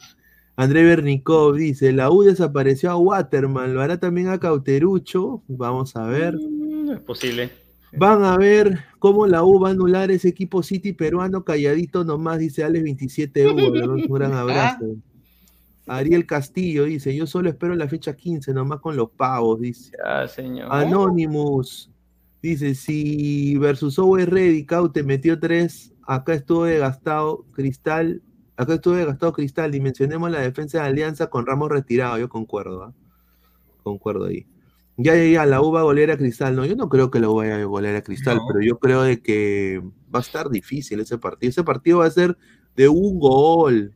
[0.59, 5.41] André Bernicov dice, la U desapareció a Waterman, lo hará también a Cauterucho.
[5.47, 6.35] Vamos a ver.
[6.35, 7.51] Mm, Es posible.
[7.93, 12.41] Van a ver cómo la U va a anular ese equipo City peruano calladito nomás,
[12.41, 13.69] dice Alex 27 Hugo.
[13.95, 14.97] Un gran abrazo.
[15.87, 19.93] Ariel Castillo dice, yo solo espero la fecha 15, nomás con los pavos, dice.
[20.05, 20.67] Ya, señor.
[20.73, 21.89] Anonymous
[22.43, 28.21] dice, si versus Owe Ready, Caute metió 3, acá estuvo desgastado Cristal,
[28.59, 32.95] acá estuvo desgastado Cristal, dimensionemos la defensa de Alianza con Ramos retirado, yo concuerdo, ¿ah?
[33.83, 34.47] concuerdo ahí.
[34.97, 37.21] Ya, ya, ya, la U va a golear a Cristal, no, yo no creo que
[37.21, 38.43] la U vaya a golear a Cristal, No.
[38.49, 39.81] pero yo creo de que
[40.13, 42.37] va a estar difícil ese partido, ese partido va a ser
[42.77, 43.95] de un gol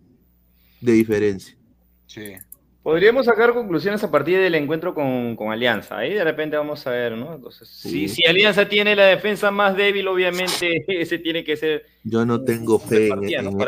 [0.81, 1.59] de diferencia.
[2.07, 2.35] Sí.
[2.83, 5.99] Podríamos sacar conclusiones a partir del encuentro con, con Alianza.
[5.99, 7.35] Ahí de repente vamos a ver, ¿no?
[7.35, 8.09] Entonces, si, Sí.
[8.09, 12.81] si Alianza tiene la defensa más débil, obviamente ese tiene que ser Yo no tengo
[12.81, 13.21] fe para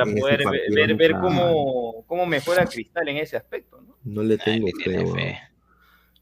[0.04, 3.96] en poder ver, ver- cómo, cómo mejora Cristal en ese aspecto, ¿no?
[4.02, 4.66] No le tengo
[5.14, 5.38] fe.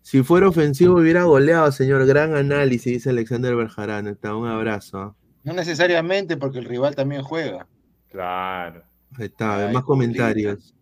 [0.02, 2.04] Si fuera ofensivo hubiera goleado, señor.
[2.06, 4.06] Gran análisis, dice Alexander Berjarán.
[4.08, 4.98] Está, un abrazo.
[4.98, 5.16] ¿ah?
[5.44, 7.66] No necesariamente porque el rival también juega.
[8.10, 8.82] Claro.
[9.18, 10.74] Ahí está, a ver, Ay, más comentarios.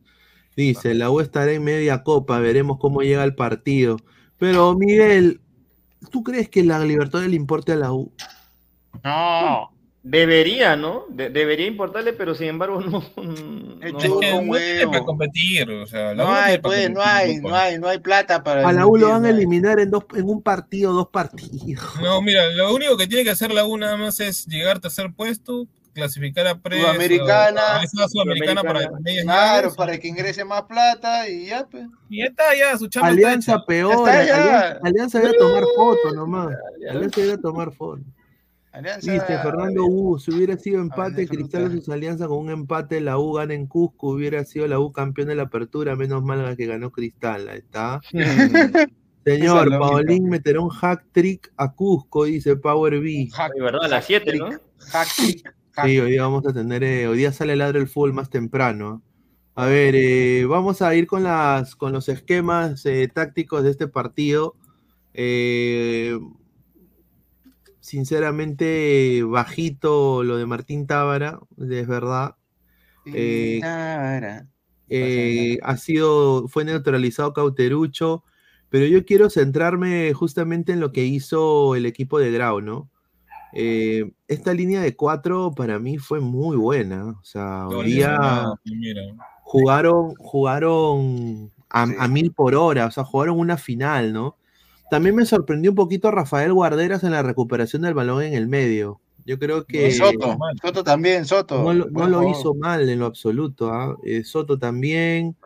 [0.56, 3.96] Dice, la U estará en media copa, veremos cómo llega el partido.
[4.38, 5.40] Pero, Miguel,
[6.10, 8.12] ¿tú crees que la Libertadores le importe a la U?
[9.04, 9.70] No.
[10.02, 11.04] Debería, ¿no?
[11.10, 13.00] De- debería importarle, pero sin embargo no.
[13.82, 14.92] Es no- Es que Con no tiene huevo.
[14.92, 18.42] para competir, o sea, la No hay, pues, no hay, no hay, no hay plata
[18.42, 18.66] para.
[18.66, 21.84] A la U lo van a eliminar en, dos, en un partido, dos partidos.
[22.02, 24.80] No, mira, lo único que tiene que hacer la U nada más es llegar a
[24.80, 25.66] tercer puesto,
[26.00, 27.60] clasificar a pre Sudamericana.
[27.78, 29.00] a esa sudamericana para Sudamericana.
[29.04, 31.86] medias Claro, para que ingrese más plata y ya, pues.
[32.08, 34.06] y ya está, ya su chamba Alianza peor.
[34.06, 34.60] Ya está, ya.
[34.82, 36.56] Alianza, Alianza iba a tomar foto nomás.
[36.90, 38.02] Alianza iba a tomar foto.
[38.72, 39.10] Alianza.
[39.12, 41.80] Dice Fernando U, si hubiera sido empate, Cristal Frutal.
[41.82, 45.26] sus alianza con un empate, la U gana en Cusco, hubiera sido la U campeón
[45.26, 48.00] de la apertura, menos mal la que ganó Cristal, ahí está.
[49.24, 49.68] Señor.
[49.78, 53.28] Paulín meterá un hack trick a Cusco, dice Power B.
[53.32, 54.48] Hack- De verdad, a las 7, ¿no?
[54.92, 58.12] hack trick, Sí, hoy día vamos a tener, eh, hoy día sale ladre el full
[58.12, 59.02] más temprano.
[59.54, 63.88] A ver, eh, vamos a ir con las con los esquemas eh, tácticos de este
[63.88, 64.56] partido.
[67.80, 72.36] Sinceramente, bajito lo de Martín Tábara, es verdad.
[73.60, 74.48] Tábara.
[75.62, 78.24] Ha sido, fue neutralizado Cauterucho,
[78.68, 82.90] pero yo quiero centrarme justamente en lo que hizo el equipo de Grau, ¿no?
[83.52, 87.06] Eh, esta línea de cuatro para mí fue muy buena.
[87.20, 88.46] O sea, hoy día
[89.42, 94.36] jugaron, jugaron a, a mil por hora, o sea, jugaron una final, ¿no?
[94.90, 99.00] También me sorprendió un poquito Rafael Guarderas en la recuperación del balón en el medio.
[99.24, 101.62] Yo creo que Y Soto, Soto también, Soto.
[101.62, 103.72] no lo, no hizo mal en lo absoluto.
[103.72, 103.96] ¿ah?
[104.04, 105.36] Eh, Soto también.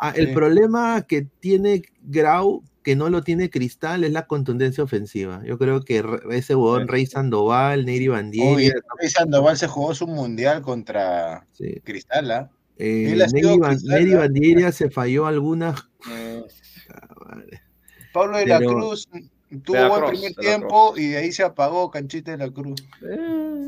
[0.00, 0.34] Ah, el Sí.
[0.34, 5.42] problema que tiene Grau, que no lo tiene Cristal, es la contundencia ofensiva.
[5.44, 8.70] Yo creo que ese huevón Rey Sandoval, Neri Bandieri,
[9.00, 11.80] Luis Sandoval se jugó su mundial contra sí.
[11.84, 12.50] Cristal, ¿ah?
[12.78, 14.18] Eh, Neri, Ban- Neri ¿ah?
[14.20, 15.86] Bandieri se falló algunas.
[16.10, 16.42] Eh,
[18.12, 19.08] Pablo de la Pero- Cruz
[19.64, 22.82] tuvo la buen primer tiempo y de ahí se apagó Canchita de la Cruz.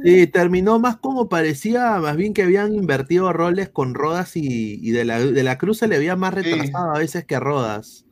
[0.05, 4.91] Sí, terminó más como parecía, más bien que habían invertido roles con Rodas y, y
[4.93, 6.43] de, la, de la Cruz se le veía más Sí.
[6.43, 8.05] retrasado a veces que a Rodas.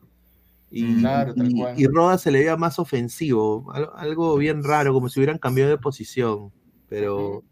[0.71, 1.75] Y, Claro, tal y- cual.
[1.81, 5.71] y Rodas se le veía más ofensivo, al- algo bien raro, como si hubieran cambiado
[5.71, 6.53] de posición.
[6.89, 7.43] Pero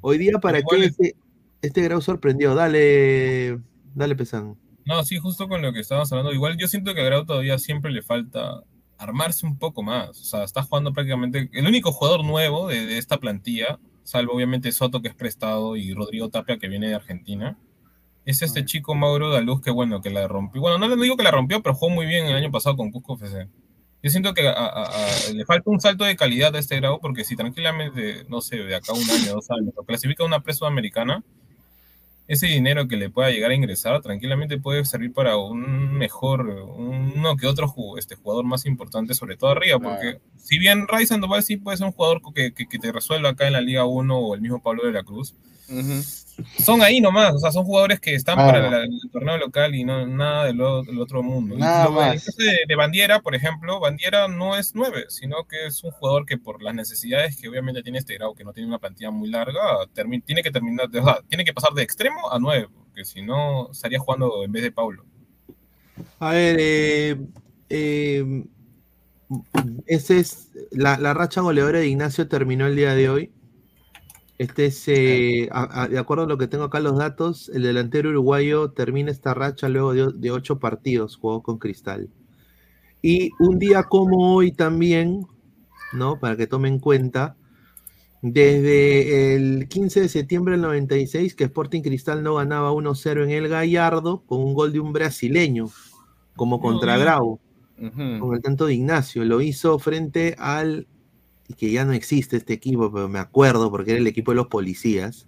[0.00, 1.16] hoy día, ¿para qué es- este,
[1.62, 2.54] este Grau sorprendió?
[2.54, 3.58] Dale,
[3.94, 4.56] dale, Pesan.
[4.84, 6.32] No, sí, justo con lo que estábamos hablando.
[6.32, 8.62] Igual yo siento que a Grau todavía siempre le falta
[8.98, 10.10] armarse un poco más.
[10.10, 14.72] O sea, está jugando prácticamente el único jugador nuevo de, de esta plantilla, salvo obviamente
[14.72, 17.58] Soto que es prestado y Rodrigo Tapia que viene de Argentina.
[18.24, 20.60] Es este chico Mauro Daluz que bueno, que la rompió.
[20.60, 22.90] Bueno, no le digo que la rompió, pero jugó muy bien el año pasado con
[22.90, 23.48] Cusco FC.
[24.02, 27.00] Yo siento que a- a- a- le falta un salto de calidad a este Grau
[27.00, 30.40] porque si tranquilamente, no sé, de acá un año, dos años, lo clasifica a una
[30.40, 31.22] pre sudamericana,
[32.26, 36.42] ese dinero que le pueda llegar a ingresar tranquilamente puede servir para un mejor,
[36.76, 41.42] uno que otro este, jugador más importante, sobre todo arriba, porque si bien Ray Sandoval
[41.42, 44.16] sí puede ser un jugador que, que- que te resuelva acá en la Liga 1
[44.16, 45.34] o el mismo Pablo de la Cruz,
[46.58, 48.46] son ahí nomás, o sea, son jugadores que están Ah.
[48.46, 51.54] para la- el, torneo local y no nada del, otro mundo.
[51.54, 52.24] Y Nada lo- el más.
[52.24, 56.26] caso de, de Bandiera, por ejemplo, Bandiera no es nueve, sino que es un jugador
[56.26, 59.28] que por las necesidades que obviamente tiene este grado, que no tiene una plantilla muy
[59.30, 59.60] larga,
[60.24, 63.70] tiene que terminar, o sea, tiene que pasar de extremo a nueve, porque si no
[63.70, 65.04] estaría jugando en vez de Paulo.
[66.18, 67.16] A ver, eh,
[67.68, 68.44] eh,
[69.86, 73.32] ese es la, la racha goleadora de Ignacio terminó el día de hoy.
[74.40, 77.62] Este es, eh, a- a- de acuerdo a lo que tengo acá los datos, el
[77.62, 82.08] delantero uruguayo termina esta racha luego de, de ocho partidos jugó con Cristal.
[83.02, 85.26] Y un día como hoy también,
[85.92, 86.18] ¿no?
[86.18, 87.36] Para que tomen cuenta,
[88.22, 93.48] desde el 15 de septiembre del 96, que Sporting Cristal no ganaba 1-0 en el
[93.48, 95.68] Gallardo, con un gol de un brasileño,
[96.36, 96.96] como contra.
[96.96, 97.40] Grau,
[98.20, 99.24] con el tanto de Ignacio.
[99.24, 100.86] Lo hizo frente al,
[101.50, 104.36] y que ya no existe este equipo, pero me acuerdo porque era el equipo de
[104.36, 105.26] los policías,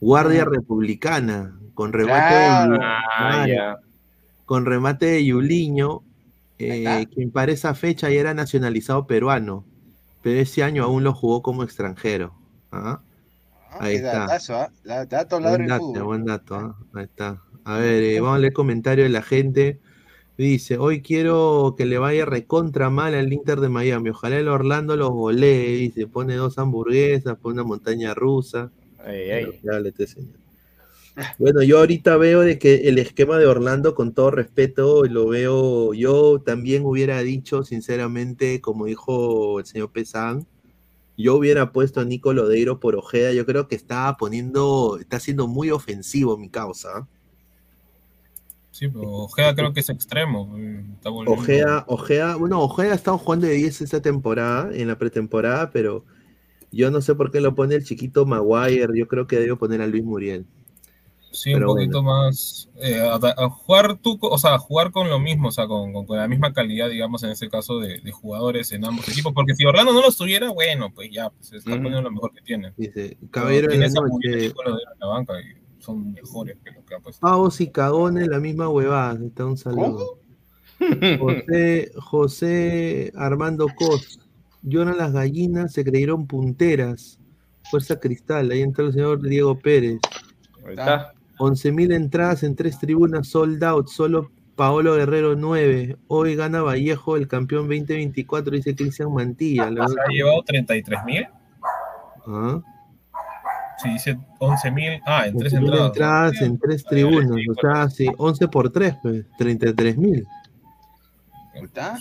[0.00, 3.78] Guardia Republicana, con remate, de, Ah, ya.
[4.46, 6.02] con remate de Yuliño,
[6.60, 9.64] eh, quien para esa fecha ya era nacionalizado peruano,
[10.22, 12.32] pero ese año aún lo jugó como extranjero.
[12.70, 13.00] ¿ah?
[13.80, 14.18] Ahí Qué está.
[14.20, 14.70] datazo, ¿ah?
[14.84, 16.76] La- Dato ladra Buen dato, buen dato, ¿ah?
[16.94, 17.42] Ahí está.
[17.64, 19.80] A ver, eh, vamos a leer comentarios de la gente.
[20.40, 24.08] Dice, hoy quiero que le vaya recontra mal al Inter de Miami.
[24.08, 25.76] Ojalá el Orlando los golee.
[25.76, 28.72] Dice, pone dos hamburguesas, pone una montaña rusa.
[29.04, 29.44] Ay, ay.
[29.44, 30.40] Bueno, ya le te señor.
[31.38, 35.92] Bueno, yo ahorita veo de que el esquema de Orlando, con todo respeto, lo veo,
[35.92, 40.46] yo también hubiera dicho, sinceramente, como dijo el señor Pesán,
[41.18, 45.48] yo hubiera puesto a Nico Lodeiro por Ojeda, yo creo que está poniendo, está siendo
[45.48, 47.06] muy ofensivo mi causa.
[48.72, 50.56] Sí, pero Ojeda creo que es extremo.
[50.94, 55.70] está Ojeda, Ojeda, bueno, Ojeda ha estado jugando de 10 esta temporada, en la pretemporada,
[55.70, 56.04] pero
[56.70, 59.82] yo no sé por qué lo pone el chiquito Maguire, yo creo que debe poner
[59.82, 60.46] a Luis Muriel.
[61.32, 62.68] Sí, un Pero poquito más.
[62.82, 66.04] eh, a, a jugar tú, o sea, jugar con lo mismo, o sea, con, con-
[66.04, 69.32] con la misma calidad, digamos, en este caso de, de jugadores en ambos equipos.
[69.32, 72.40] Porque si Orlando no los tuviera, bueno, pues ya, pues está poniendo lo mejor que
[72.42, 72.72] tiene.
[72.76, 74.46] Dice, caballero de la esa noche.
[74.46, 74.52] En
[74.98, 75.59] la banca y
[75.90, 77.20] son mejores que lo que ha puesto.
[77.20, 79.18] Pavos y cagones, la misma huevada.
[79.24, 80.18] Está un saludo.
[81.18, 84.20] José, José Armando Cos.
[84.62, 87.18] Lloran las gallinas, se creyeron punteras.
[87.70, 90.00] Fuerza Cristal, ahí entra el señor Diego Pérez.
[90.66, 91.12] Ahí está.
[91.38, 95.96] 11.000 entradas en tres tribunas, sold out, solo Paolo Guerrero 9.
[96.08, 99.70] Hoy gana Vallejo, el campeón 2024, dice Cristian Mantilla.
[99.70, 101.26] La Se ha llevado 33 mil.
[102.26, 102.60] Ah.
[103.82, 105.00] Sí, dice 11 mil.
[105.06, 105.86] Ah, en tres 11.000 entradas.
[105.88, 110.26] entradas en tres tribunas, o sea, sí, 11 por 3, pues, 33.000.
[111.54, 111.98] ¿Está?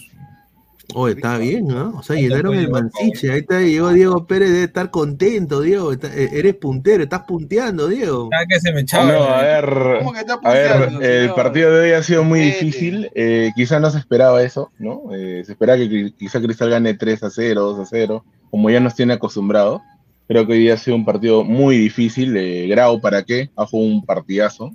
[0.95, 1.99] Oh, está bien, ¿no?
[1.99, 3.31] O sea, llenaron el Mansiche.
[3.31, 5.91] Ahí está, llegó Diego Pérez, debe estar contento, Diego.
[5.93, 8.27] está- eh, eres puntero, estás punteando, Diego.
[8.33, 11.81] Ah, que se me No, a ver, ¿Cómo que está a ver, el partido de
[11.81, 13.11] hoy ha sido muy difícil.
[13.13, 15.13] Eh, quizá no se esperaba eso, ¿no?
[15.13, 18.71] Eh, se esperaba que qui- quizá Cristal gane 3 a 0, 2 a 0, como
[18.71, 19.83] ya nos tiene acostumbrado.
[20.29, 22.37] Creo que hoy día ha sido un partido muy difícil.
[22.37, 23.49] Eh, Grau, ¿para qué?
[23.57, 24.71] Ha jugado un partidazo.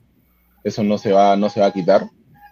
[0.65, 2.03] Eso no se va, no se va a quitar.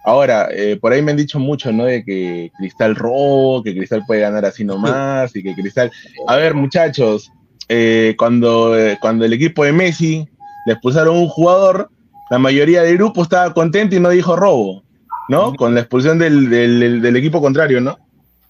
[0.05, 1.84] Ahora, eh, por ahí me han dicho mucho, ¿no?
[1.84, 5.90] De que Cristal robo, que Cristal puede ganar así nomás, y que Cristal.
[6.28, 7.30] A ver, muchachos,
[7.68, 10.24] eh, cuando, eh, cuando el equipo de Messi
[10.66, 11.90] le expulsaron un jugador,
[12.30, 14.84] la mayoría del grupo estaba contento y no dijo robo,
[15.28, 15.55] ¿no?
[15.55, 17.98] Con la expulsión del, del- del- del equipo contrario, ¿no?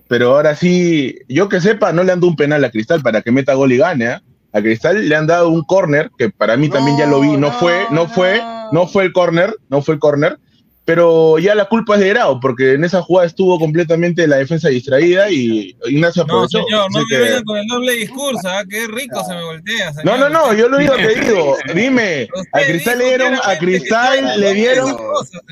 [0.08, 3.22] Pero ahora sí, yo que sepa, no le han dado un penal a Cristal para
[3.22, 4.22] que meta gol y gane, ¿ah?
[4.52, 7.50] A Cristal le han dado un córner, que para mí también ya lo vi, no,
[7.52, 8.40] fue, no fue,
[8.72, 10.38] no fue el córner, no fue el córner,
[10.84, 14.68] pero ya la culpa es de Grau, porque en esa jugada estuvo completamente la defensa
[14.68, 16.64] distraída y Ignacio No, aprovechó.
[16.64, 18.64] señor, no me que- venga con el doble discurso, ¿ah?
[18.68, 20.04] Qué rico se me voltea, señor.
[20.04, 24.40] no, no, no, yo lo único que digo, dime, a Cristal le dieron, a Cristal
[24.40, 24.96] le dieron,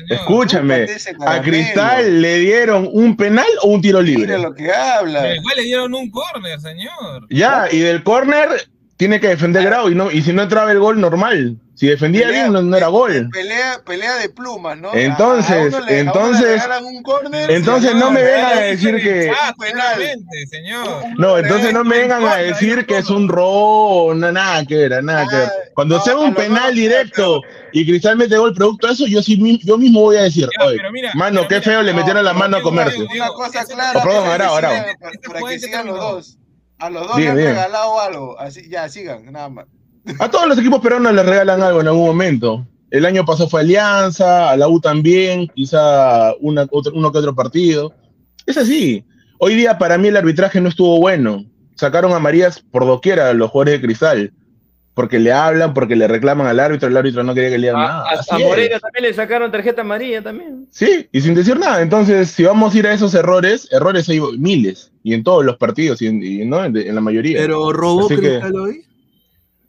[0.09, 0.85] escúchame,
[1.25, 4.25] a Cristal le dieron un penal o un tiro libre.
[4.27, 5.21] Mira lo que habla.
[5.21, 7.25] Pero igual le dieron un córner, señor.
[7.29, 8.49] Ya, y del córner
[9.01, 12.27] tiene que defender Grau y no, y si no entraba el gol normal, si defendía
[12.27, 13.29] Pelea- bien no, no era gol.
[13.33, 14.93] Pelea, pelea de plumas, ¿no?
[14.93, 17.03] Entonces, le- entonces- un
[17.49, 19.99] entonces no me vengan a decir que- penal.
[20.47, 20.85] señor.
[21.17, 25.03] No, entonces no me vengan a decir que es un robo, no, nada que ver,
[25.03, 25.49] nada que ver.
[25.73, 27.41] Cuando sea un penal directo
[27.71, 30.77] y Cristal mete gol producto de eso, yo sí yo mismo voy a decir, oye,
[31.15, 33.07] mano, qué feo le metieron la mano a comercio.
[33.11, 33.99] Una cosa clara.
[34.03, 34.57] Arao.
[34.59, 36.37] sigan- para- Para que sigan los dos.
[36.81, 37.49] A los dos Bien, le han bien.
[37.49, 38.39] regalado algo.
[38.39, 39.65] Así, ya, sigan, nada más.
[40.19, 42.65] A todos los equipos peruanos les regalan algo en algún momento.
[42.89, 47.35] El año pasado fue Alianza, a la U también, quizá una, otro, uno que otro
[47.35, 47.93] partido.
[48.45, 49.05] Es así.
[49.37, 51.45] Hoy día para mí el arbitraje no estuvo bueno.
[51.75, 54.33] Sacaron a Marías por doquiera a los jugadores de Cristal.
[54.93, 57.81] porque le hablan, porque le reclaman al árbitro, el árbitro no quería que le digan
[57.81, 58.03] A, nada.
[58.09, 58.39] a- a.
[58.39, 60.67] Moreira también le sacaron tarjeta amarilla también.
[60.69, 61.81] Sí, y sin decir nada.
[61.81, 65.57] Entonces, si vamos a ir a esos errores, errores hay miles, y en todos los
[65.57, 66.63] partidos, y en, y, ¿no?
[66.63, 67.39] en, en la mayoría.
[67.39, 68.85] Pero robó que, Cristal hoy.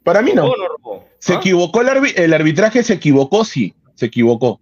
[0.02, 0.52] para mí no.
[1.18, 1.36] Se ¿Ah?
[1.36, 4.60] equivocó el, arbi- el arbitraje, se equivocó, sí, se equivocó.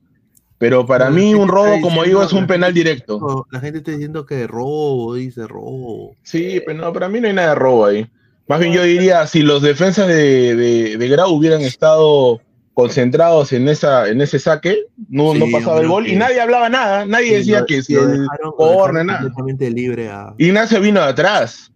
[0.58, 3.46] Pero para mí un robo, como digo, es un penal directo.
[3.50, 6.14] La gente está diciendo que robo, dice robo.
[6.22, 8.06] Sí, pero no, para mí no hay nada de robo ahí.
[8.46, 12.42] Más bien yo diría, si los defensas de, de, de Grau hubieran estado
[12.74, 16.68] concentrados en esa en ese saque, no, no pasaba el gol que- y nadie hablaba
[16.68, 19.18] nada, nadie Sí, decía lo- que si el corner, nada.
[19.20, 20.34] completamente libre a.
[20.38, 21.70] Ignacio vino de atrás,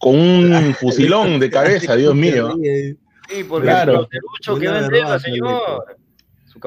[0.00, 1.50] con un fusilón de
[1.90, 2.54] cabeza, Dios mío.
[3.28, 4.08] Sí, porque Claro.
[4.10, 5.84] el quedó en deuda, señor.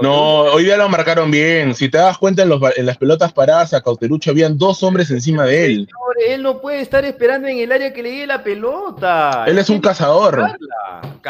[0.01, 1.73] No, hoy día lo marcaron bien.
[1.75, 4.81] Si te das cuenta, en, los, ba- en las pelotas paradas a Cauterucho habían dos
[4.83, 5.71] hombres encima de él.
[5.87, 9.43] Señor, él no puede estar esperando en el área que le llegue la pelota.
[9.47, 10.51] Él es un cazador.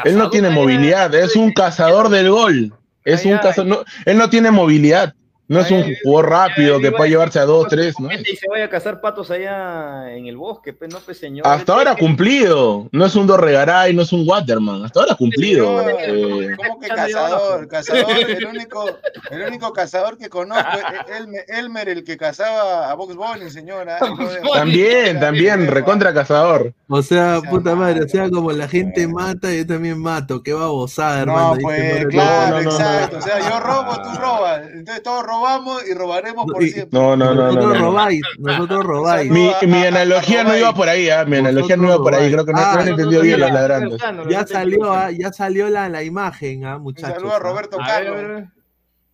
[0.04, 2.74] Él no tiene movilidad, es un cazador del gol.
[3.04, 5.14] Es Ay, un cazador, no- él no tiene movilidad.
[5.48, 8.12] No es un jugador rápido que puede llevarse a dos, tres, ¿no?
[8.12, 11.48] Y se vaya a cazar patos allá en el bosque, pues no, pues señor.
[11.48, 12.88] Hasta ahora ha cumplido.
[12.92, 14.84] No es un Dorregaray, no es un Waterman.
[14.86, 15.88] Hasta ahora ha cumplido.
[15.88, 17.68] Eh, ¿Cómo que cazador?
[17.68, 18.86] Cazador, el único,
[19.30, 24.00] el único cazador que conozco es Elmer, Elmer, el que cazaba a Box Bunny, señora.
[24.54, 26.74] también, también, recontra cazador.
[26.88, 30.42] O sea, puta madre, o sea, como la gente mata, yo también mato.
[30.42, 31.50] Qué babosada, hermano.
[31.50, 33.18] No, dice pues, claro, exacto.
[33.18, 34.62] O sea, yo robo, tú robas.
[34.74, 36.98] Entonces todos robamos y robaremos por siempre.
[37.00, 37.46] No, no, no, no.
[37.48, 37.86] Nosotros no, no.
[37.92, 39.32] robáis, nosotros robáis.
[39.32, 41.26] Mi, mi analogía no iba por ahí, ¿ah?
[41.26, 42.32] Mi analogía no iba por ahí.
[42.32, 44.02] Creo que no, Ah, no han entendido bien los ladrantes.
[44.30, 47.16] Ya salió, ah, ya salió la, la imagen, ah, muchachos.
[47.16, 47.86] saludo a Roberto ah.
[47.86, 48.44] Carlos.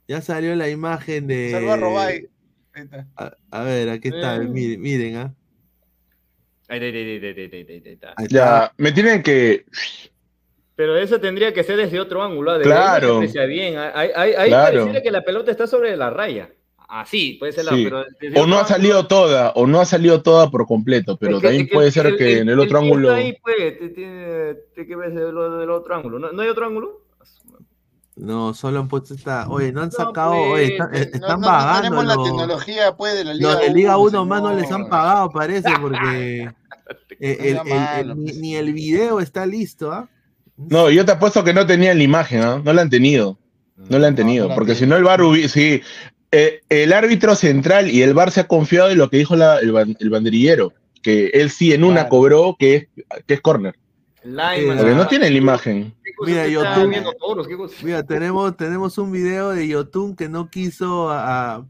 [0.07, 1.45] Ya salió la imagen de.
[1.47, 2.27] Un saludo a Robay.
[2.73, 2.87] Ahí.
[3.17, 4.47] A, a ver, aquí está, Eh.
[4.47, 5.33] miren, miren, ah.
[6.69, 6.79] Ahí
[7.85, 8.13] está.
[8.29, 9.65] Ya, me tienen que.
[10.81, 12.49] Pero eso tendría que ser desde otro ángulo.
[12.49, 12.57] ¿ah?
[12.57, 13.19] De Claro.
[13.19, 13.77] ahí no bien.
[13.77, 14.77] ah, Ahí, ahí, ahí Claro.
[14.79, 16.49] pareciera que la pelota está sobre la raya.
[16.89, 17.73] Así, puede ser la.
[17.73, 17.83] Sí.
[17.83, 21.35] Pero desde O no ha salido toda, o no ha salido toda por completo, pero
[21.35, 23.13] Es que- también es que puede ser el- que en el otro está ángulo.
[23.13, 23.55] Ahí, pues,
[24.73, 26.17] que ver del, del otro ángulo.
[26.17, 27.01] ¿No, ¿No hay otro ángulo?
[28.15, 29.47] No, solo han puesto esta.
[29.49, 30.31] Oye, no han No, sacado.
[30.31, 31.81] pues, oye, están, eh, No, están no, no pagando.
[31.83, 34.25] tenemos la tecnología, pues, de la Liga Los de Liga 1 señor.
[34.27, 36.49] más no les han pagado, parece, porque
[37.19, 40.09] eh, el- el- el- ni, ni el video está listo, ¿ah?
[40.69, 42.61] No, yo te apuesto que no tenían la imagen, ¿ah?
[42.63, 43.37] No la han tenido.
[43.89, 44.47] No la han tenido.
[44.49, 45.81] la porque si no, el VAR hubi- sí.
[46.31, 49.59] eh, el árbitro central y el VAR se ha confiado en lo que dijo la-
[49.59, 50.73] el, ban- el banderillero.
[51.01, 52.09] Que él sí en una Claro.
[52.09, 52.87] cobró que es,
[53.25, 53.75] que es corner.
[54.23, 55.95] Porque no tienen la imagen.
[56.03, 57.75] ¿qué cosa Mira, está cosa?
[57.83, 61.65] Mira, tenemos, tenemos un video de Yotun que no quiso a- a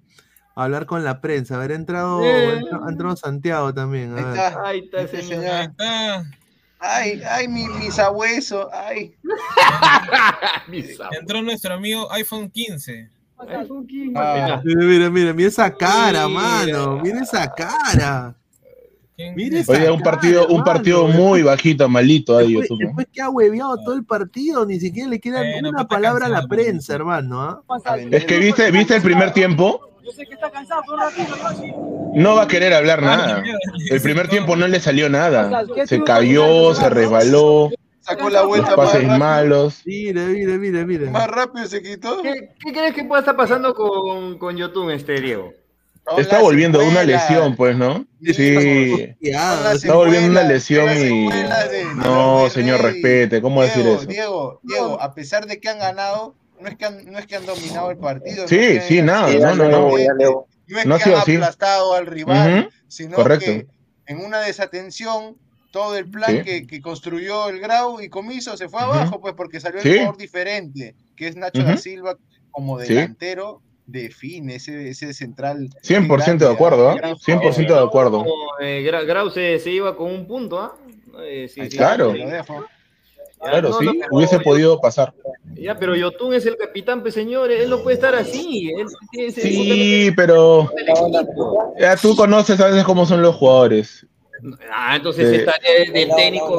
[0.53, 1.55] hablar con la prensa.
[1.55, 2.29] A ver, ha entrado, Eh.
[2.29, 4.11] ha entrado- entrado Santiago también.
[4.11, 4.65] A Ahí está.
[4.65, 5.43] Ahí está, señor.
[5.43, 5.71] señor.
[5.79, 6.23] Ah,
[6.83, 9.13] Ay, ay, mi, mi sabueso, ay.
[11.19, 13.09] entró nuestro amigo iPhone 15.
[14.15, 16.41] Ah, Mira, mira, mira, mira esa cara, Mira.
[16.41, 16.99] mano.
[17.01, 18.35] Mira esa cara.
[19.15, 22.85] ¿Quién- Mira esa Oye, un cara, partido, un partido muy bajito, malito ahí, Después, YouTube.
[22.87, 26.29] después que ha hueveado todo el partido, ni siquiera le queda Bueno, una palabra a
[26.29, 27.41] la prensa, hermano.
[27.41, 27.61] ¿ah?
[28.11, 31.35] Es que viste, viste el primer tiempo, Yo sé que está cansado, fue un ratito,
[32.13, 32.35] ¿no?
[32.35, 33.43] va a querer hablar Ah, nada.
[33.89, 35.65] El primer tiempo no le salió nada.
[35.73, 37.69] ¿Qué Se cayó, se resbaló,
[38.01, 39.17] sacó la vuelta más pases rápido.
[39.19, 39.81] malos.
[39.85, 41.11] Mira, mira, mira, mira.
[41.11, 42.21] Más rápido se quitó.
[42.21, 45.53] ¿Qué, qué crees que pueda estar pasando con, con YouTube, este Diego?
[46.17, 48.05] Está Hola, volviendo de una lesión, pues, ¿no?
[48.25, 51.29] Sí, está volviendo una lesión y...
[51.95, 54.05] No, los señor, respete, ¿cómo decir eso?
[54.07, 57.35] Diego, Diego, a pesar de que han ganado, no es que han, no es que
[57.35, 58.47] han dominado el partido.
[58.47, 59.79] Sí, no que sí, han- nada, Sí, no, no, no.
[59.89, 60.45] no.
[60.85, 61.35] No es que han así.
[61.35, 63.45] aplastado al rival, Ujú, sino correcto.
[63.45, 63.67] que
[64.05, 65.35] en una desatención
[65.71, 66.43] todo el plan Sí.
[66.43, 69.93] que, que construyó el Grau y Comiso se fue abajo, pues porque salió el Sí.
[69.93, 71.77] jugador diferente, que es Nacho da Ujú.
[71.81, 72.17] Silva
[72.51, 72.93] como Sí.
[72.93, 75.69] delantero, define ese, ese central.
[75.81, 76.95] 100% de acuerdo, ¿ah?
[76.95, 78.25] Gran 100% de acuerdo.
[78.61, 80.75] Eh, Gra- Grau se, se iba con un punto, ¿ah?
[81.23, 81.77] Eh, sí, sí.
[81.77, 82.13] Claro.
[83.41, 85.13] Claro, no, sí, no, pero- hubiese podido pasar.
[85.55, 88.71] Ya, pero Yotun es el capitán, pues señores, él no puede estar así.
[88.77, 90.69] Él tiene ese- Sí, pero
[91.79, 94.05] ya tú conoces a veces cómo son los jugadores.
[94.73, 95.35] Ah, entonces Sí.
[95.35, 95.53] está
[95.93, 96.53] del técnico,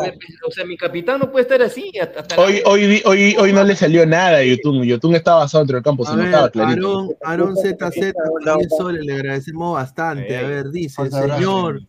[0.46, 1.90] o sea, mi capitán no puede estar así.
[2.00, 4.84] Hasta, hasta la- Hoy, hoy, hoy, hoy no le salió nada a Yotun.
[4.84, 6.88] Yotun estaba basado dentro del campo, se A notaba ver, clarito.
[6.88, 8.12] Aarón, Aarón ZZ,
[8.44, 10.36] 10 soles, le agradecemos bastante.
[10.36, 11.80] A ver, dice, señor,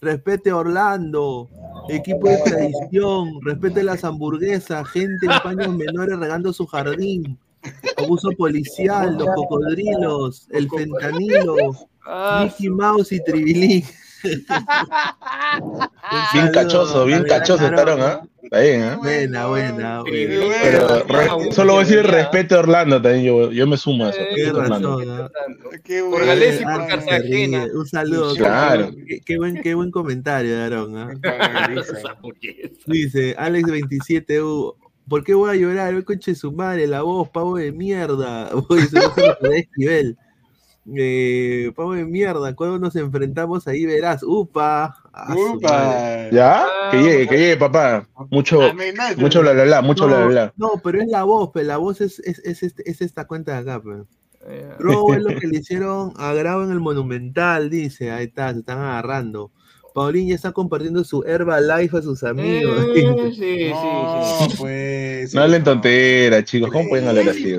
[0.00, 1.48] respete Orlando,
[1.88, 7.38] equipo de tradición, respete las hamburguesas, gente en paños menores regando su jardín,
[7.96, 11.56] abuso policial, los cocodrilos, el fentanilo,
[12.06, 13.84] Ah, Mickey Mouse y Tribilín.
[16.32, 18.22] Bien cachoso, bien cachoso estaron, ¿ah?
[18.52, 18.96] Está bien, ¿ah?
[18.96, 20.02] Buena, buena, buena.
[20.04, 23.24] Pero re- solo voy a decir respeto a Orlando también.
[23.24, 24.18] Yo, yo me sumo a eso.
[24.20, 24.98] A Orlando.
[24.98, 25.30] razón.
[25.84, 26.26] Qué Por bueno.
[26.26, 27.64] Gales y por se Cartagena.
[27.66, 27.72] ríe.
[27.76, 28.34] Un saludo.
[28.34, 28.90] Claro.
[29.06, 30.96] Qué, qué buen, qué buen comentario, Darón.
[30.96, 31.12] ¿ah?
[32.86, 34.74] Dice Alex27U.
[35.08, 35.94] ¿Por qué voy a llorar?
[35.94, 38.48] El conche de su madre, la voz, pavo de mierda.
[38.48, 38.96] Se
[39.40, 40.16] lo esquivel.
[40.96, 44.22] Eh, pavo de mierda, cuando nos enfrentamos ahí verás.
[44.22, 44.96] Upa.
[45.12, 45.34] Ah.
[45.36, 46.30] Upa.
[46.32, 46.64] ¿Ya?
[46.90, 48.08] Que llegue, que llegue, papá.
[48.30, 49.20] Mucho, Amenaza.
[49.20, 50.54] mucho bla bla bla, mucho bla bla bla.
[50.56, 53.52] No, pero es la voz, pero la voz es, es, es, este- es esta cuenta
[53.52, 54.02] de acá, pues.
[54.78, 58.10] Robo es lo que le hicieron a Grau en el Monumental, dice.
[58.10, 59.52] Ahí está, se están agarrando.
[59.94, 62.86] Paulín ya está compartiendo su Herbalife a sus amigos.
[62.96, 64.56] Eh, sí, sí, No, sí.
[64.58, 65.34] pues.
[65.34, 66.70] No hablen tonteras, chicos.
[66.72, 67.54] ¿Cómo pueden hablar así?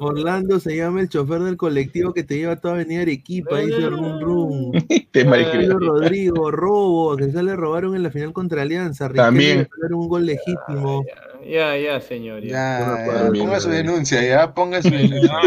[0.00, 3.88] Orlando se llama el chofer del colectivo que te lleva a toda Avenida Arequipa, dice
[3.88, 4.72] Rum Rum.
[5.12, 5.72] Te maricreo.
[5.72, 9.08] Pablo Rodrigo, robo, a Cristal le robaron en la final contra Alianza.
[9.08, 9.68] Riquelme También.
[9.92, 11.04] un gol legítimo.
[11.48, 12.42] Ya, ya, señor.
[12.42, 13.04] Ya.
[13.06, 15.30] Ya, ya, ponga su denuncia, ya, ponga su denuncia.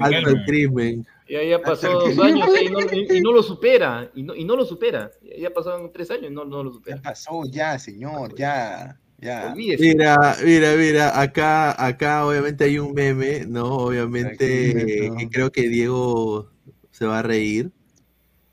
[0.00, 1.06] Ah, Alto el crimen.
[1.28, 4.10] Ya, ya pasó dos que- años y, no, y- y no lo supera.
[4.14, 5.10] Y no, y no lo supera.
[5.22, 7.02] Ya, ya pasaron tres años y no, no lo Ya supera.
[7.02, 9.54] pasó, ya, señor, ya, ya.
[9.56, 13.66] Mira, mira, mira, acá, acá obviamente hay un meme, ¿no?
[13.66, 16.50] Obviamente, que creo que Diego
[16.90, 17.70] se va a reír.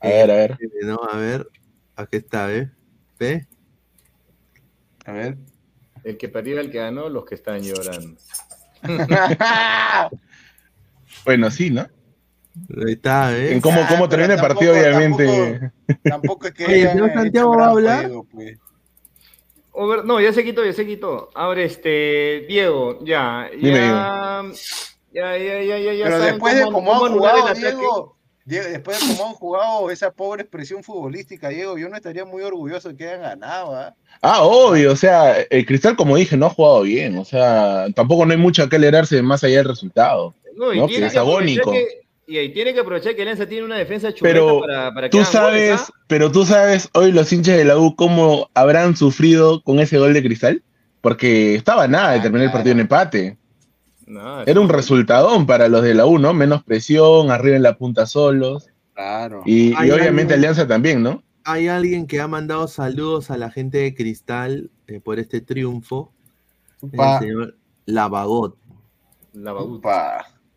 [0.00, 0.52] A ver, a ver.
[0.60, 1.00] Eh, ¿No?
[1.10, 1.48] A ver,
[1.96, 2.68] aquí está, ¿ves?
[3.18, 3.46] ¿Ve?
[5.04, 5.38] A ver.
[6.04, 8.16] El que perdió, el que ganó, los que están llorando.
[11.24, 11.80] Bueno, sí, ¿no?
[12.86, 13.62] Ahí está, En ¿ves?
[13.62, 15.72] cómo, Ah, cómo pero termina el partido, tampoco- obviamente.
[16.04, 16.64] Tampoco es que.
[16.66, 18.10] Oye, ¿el hayan señor hecho Santiago va a hablar?
[18.30, 18.58] pues.
[19.80, 21.30] Over- no, ya se quitó, ya se quitó.
[21.34, 24.42] Ahora, este, Diego, ya, Dime, ya,
[25.12, 27.54] ya, ya, ya, ya, ya Pero saben después de cómo, han jugado.
[27.54, 32.24] Diego, Diego, después de cómo han jugado esa pobre expresión futbolística, Diego, yo no estaría
[32.24, 33.94] muy orgulloso de que hayan ganado, ¿ah?
[34.20, 37.16] Ah, obvio, o sea, el Cristal, como dije, no ha jugado bien.
[37.18, 40.34] O sea, tampoco no hay mucho que alegrarse más allá del resultado.
[40.56, 40.86] No, y ¿no?
[40.88, 41.70] tiene Que es agónico.
[41.70, 45.08] que- y ahí tiene que aprovechar que Alianza tiene una defensa chuleta Pero para, para
[45.08, 45.94] que tú hagan goles, sabes, ¿ah?
[46.06, 50.12] pero tú sabes hoy los hinchas de la U cómo habrán sufrido con ese gol
[50.12, 50.62] de Cristal,
[51.00, 53.38] porque estaba nada de Ah, terminar el partido en empate.
[54.06, 56.34] No, Era un resultadón para los de la U, ¿no?
[56.34, 58.68] Menos presión, arriba en la punta solos.
[58.94, 59.42] Claro.
[59.46, 61.22] Y, obviamente Alianza también, ¿no?
[61.44, 66.12] Hay alguien que ha mandado saludos a la gente de Cristal eh, por este triunfo.
[66.82, 67.56] El señor
[67.86, 68.54] Lavagot.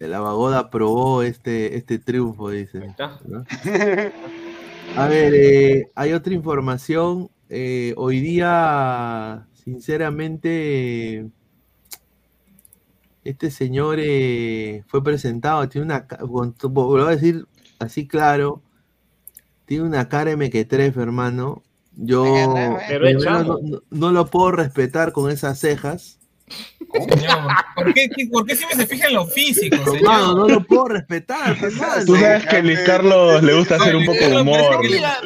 [0.01, 2.95] La Lavagot aprobó este, este triunfo, dice.
[4.97, 7.29] A ver, eh, hay otra información.
[7.49, 11.29] eh, hoy día, sinceramente,
[13.23, 17.45] este señor eh, fue presentado, tiene una, lo voy a decir
[17.77, 18.63] así claro,
[19.65, 21.61] tiene una cara de mequetrefe, hermano.
[21.95, 22.23] Yo
[22.87, 23.05] Pero
[23.91, 26.20] no lo puedo respetar con esas cejas.
[27.75, 30.35] ¿Por qué, qué- por qué siempre se fija en lo físico, señor?
[30.35, 32.05] no lo puedo respetar, hermano.
[32.05, 34.79] Tú sabes que a Luis Carlos le gusta hacer un poco de humor.
[34.81, 35.17] Mira,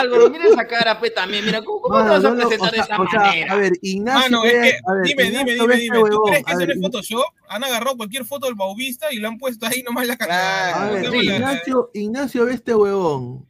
[0.00, 1.44] Álvaro, mira esa cara, pues también.
[1.44, 3.52] Mira, ¿cómo, cómo te vas a no lo- presentar de esa o sea, manera?
[3.52, 4.20] a ver, Ignacio.
[4.30, 6.10] Mano, es ve- que, a ver, dime, Ignacio dime, dime, dime.
[6.10, 7.24] ¿Tú crees que eso no es Photoshop?
[7.48, 10.76] Han agarrado cualquier foto del Baubista y le han puesto ahí nomás la Claro.
[10.76, 11.10] A cara.
[11.10, 13.46] ver, Ignacio, Ignacio ve este huevón.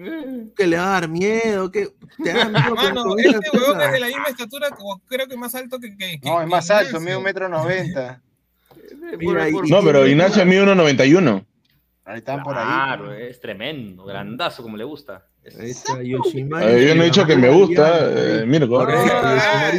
[0.00, 1.88] Eh, Que le va a dar miedo, que
[2.22, 5.54] te da miedo Mano, este huevón es de la misma estatura, como creo que más
[5.56, 5.96] alto que.
[5.96, 8.22] que- No, es más que alto, mide un metro noventa.
[9.18, 11.44] Mira, y- No, pero Ignacio mide 1.91.
[12.04, 12.64] Ahí están por ahí.
[12.64, 15.26] Claro, es tremendo, grandazo como le gusta.
[15.60, 16.86] Ahí está Yoshimari.
[16.86, 18.80] Yo no he dicho que me gusta, eh, Mirko.
[18.80, 19.70] Ah.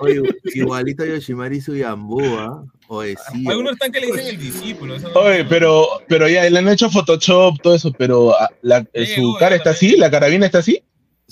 [0.00, 0.22] Oye,
[0.54, 2.64] igualito a Yoshimari Suyambú, ¿ah?
[2.88, 3.44] Oye, sí.
[3.48, 4.96] Algunos están que le dicen el discípulo.
[4.96, 8.84] eso no- Oye, pero, pero ya le han hecho Photoshop, todo eso, pero ah, la-
[8.92, 10.82] eh, su cara está así, la carabina está así.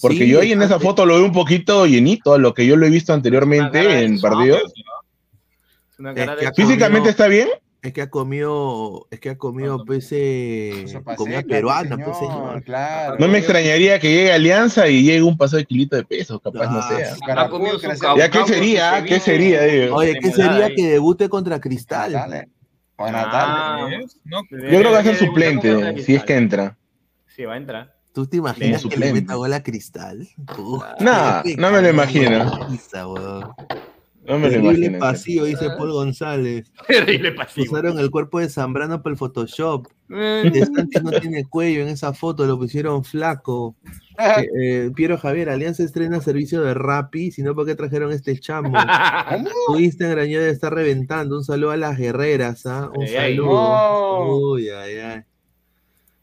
[0.00, 2.64] Porque Sí, yo ahí en esa foto lo veo un poquito llenito, a lo que
[2.64, 4.72] yo lo he visto anteriormente en partidos.
[6.54, 7.48] Físicamente está bien,
[7.80, 10.84] Es que ha comido, es que ha comido pues, eh,
[11.16, 12.62] comida peruana, señor, pues señor.
[12.64, 13.16] Claro.
[13.20, 16.66] no me extrañaría que llegue Alianza y llegue un paso de kilito de peso, capaz
[16.72, 17.14] no Ah, sea.
[17.14, 17.20] sí.
[17.28, 18.98] Ha comido su Carapulcra, caucao ¿Ya qué sería?
[19.00, 19.94] se ¿Qué sería, digo?
[19.96, 22.12] Oye, ¿qué sería que debute contra Cristal?
[22.12, 22.48] Dale.
[22.96, 24.16] Buenas Ah, tardes.
[24.24, 26.76] No, Yo creo que va a ser suplente, si es que entra.
[27.28, 27.94] Sí, va a entrar.
[28.12, 30.26] ¿Tú te imaginas que le meta gol a Cristal?
[30.58, 32.66] Uf, Nah, no me lo imagino.
[34.28, 34.98] No me lo Terrible imagino.
[34.98, 36.70] pasillo, dice Paul González.
[36.86, 37.72] Terrible pasivo.
[37.72, 39.86] Usaron el cuerpo de Zambrano para el Photoshop.
[40.10, 43.76] Eh, Sánchez no tiene cuello en esa foto, lo pusieron flaco.
[44.18, 44.48] Ah, Eh,
[44.86, 48.72] eh, Piero Javier, Alianza estrena servicio de Rappi, si no, ¿por qué trajeron este chamo?
[49.68, 51.36] Tu Instagram ya debe estar reventando.
[51.36, 52.90] Un saludo a las guerreras, ¿ah?
[52.94, 53.52] Un Ay, ay, saludo.
[53.52, 54.26] no.
[54.52, 55.22] Uy, ay, ay.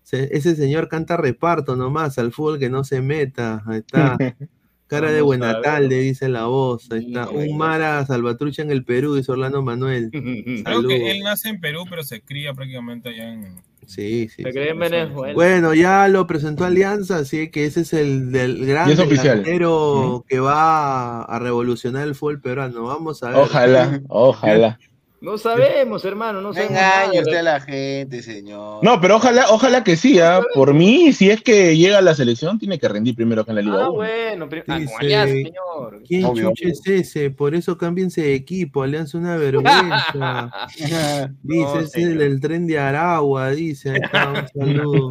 [0.03, 3.64] Se- ese señor canta reparto nomás, al fútbol que no se meta.
[3.66, 4.18] Ahí está.
[4.88, 5.89] Cara de Vamos buen a natal, ver.
[5.89, 6.91] le dice la voz.
[6.91, 7.29] Ahí está.
[7.29, 10.09] Un Mara Salvatrucha en el Perú, dice Orlando Manuel.
[10.63, 13.55] Creo que él nace en Perú, pero se cría prácticamente allá en.
[13.88, 14.41] Sí, sí.
[14.41, 14.51] Se sí.
[14.51, 15.33] cree en Venezuela.
[15.33, 21.21] Bueno, ya lo presentó Alianza, así que ese es el del gran delantero que va
[21.23, 22.83] a revolucionar el fútbol peruano.
[22.83, 23.38] Vamos a ver.
[23.38, 24.79] Ojalá, ojalá.
[25.22, 26.72] No sabemos, hermano, no sabemos.
[26.78, 27.22] engañe nada.
[27.22, 28.84] usted a la gente, señor.
[28.84, 30.41] No, pero ojalá, ojalá que sí, ¿ah?
[30.53, 33.55] Por mí, si es que llega a la selección, tiene que rendir primero acá en
[33.55, 33.93] la Liga Ah, 1.
[33.93, 36.03] bueno, pri- ah, señor.
[36.07, 37.32] ¿Quién Obvio, chuche es ese?
[37.32, 40.51] Por eso cámbiense de equipo, Alianza una vergüenza.
[40.76, 44.47] Dice, No, ese es el, el tren de Aragua, dice, ahí está, un
[44.84, 45.09] saludo.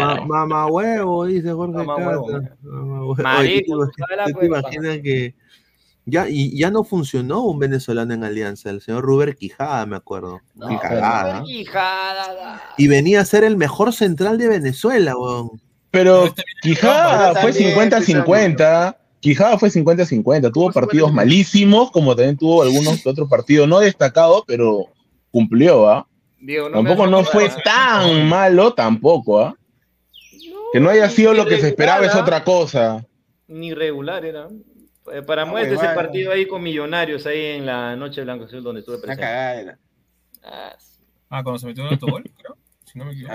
[0.00, 2.08] Ma- Mamá huevo, dice Jorge Mamá Cata.
[2.08, 2.26] huevo.
[2.62, 3.10] Mamá huevo.
[3.12, 4.58] Oye, Marico, ¿tú tú te te cueva.
[4.60, 5.34] imaginas que
[6.08, 10.40] ya, y ya no funcionó un venezolano en Alianza, el señor Ruber Quijada, me acuerdo.
[10.68, 11.42] Qué cagada.
[11.42, 12.62] Quijada.
[12.76, 15.60] Y venía a ser el mejor central de Venezuela, weón.
[15.90, 18.96] Pero Quijada Ahora fue también, 50-50.
[19.20, 20.52] Quijada fue 50-50.
[20.52, 24.86] Tuvo partidos malísimos, como también tuvo algunos otros partidos no destacados, pero
[25.30, 26.06] cumplió, ¿ah?
[26.40, 29.54] Diego, no Tampoco no fue tan malo, tampoco, ¿ah?
[30.72, 33.06] Que no haya sido lo que se esperaba es irregular, otra cosa.
[33.48, 34.48] Ni regular era.
[35.12, 38.62] Eh, Para Ah, muestra ese partido ahí con Millonarios, ahí en la Noche Blanco Azul,
[38.62, 39.24] donde estuve presente.
[40.44, 41.02] Ah, sí.
[41.30, 42.56] Ah, cuando se metió en autogol, creo.
[42.84, 43.34] Si no me equivoco.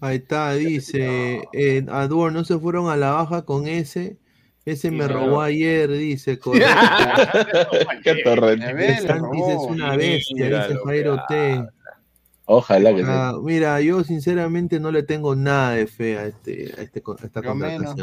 [0.00, 4.18] Ahí está, dice, eh, Adur, no se fueron a la baja con ese.
[4.64, 6.38] Ese me robó ayer, dice.
[6.40, 6.68] correcto.
[8.02, 8.96] Qué torrente.
[8.98, 11.64] Santis es una bestia, dice Jairo T.
[12.46, 13.40] Ojalá que Ah, sí.
[13.44, 17.42] mira, yo sinceramente no le tengo nada de fe a, este, a, este, a esta
[17.42, 17.94] Yo menos.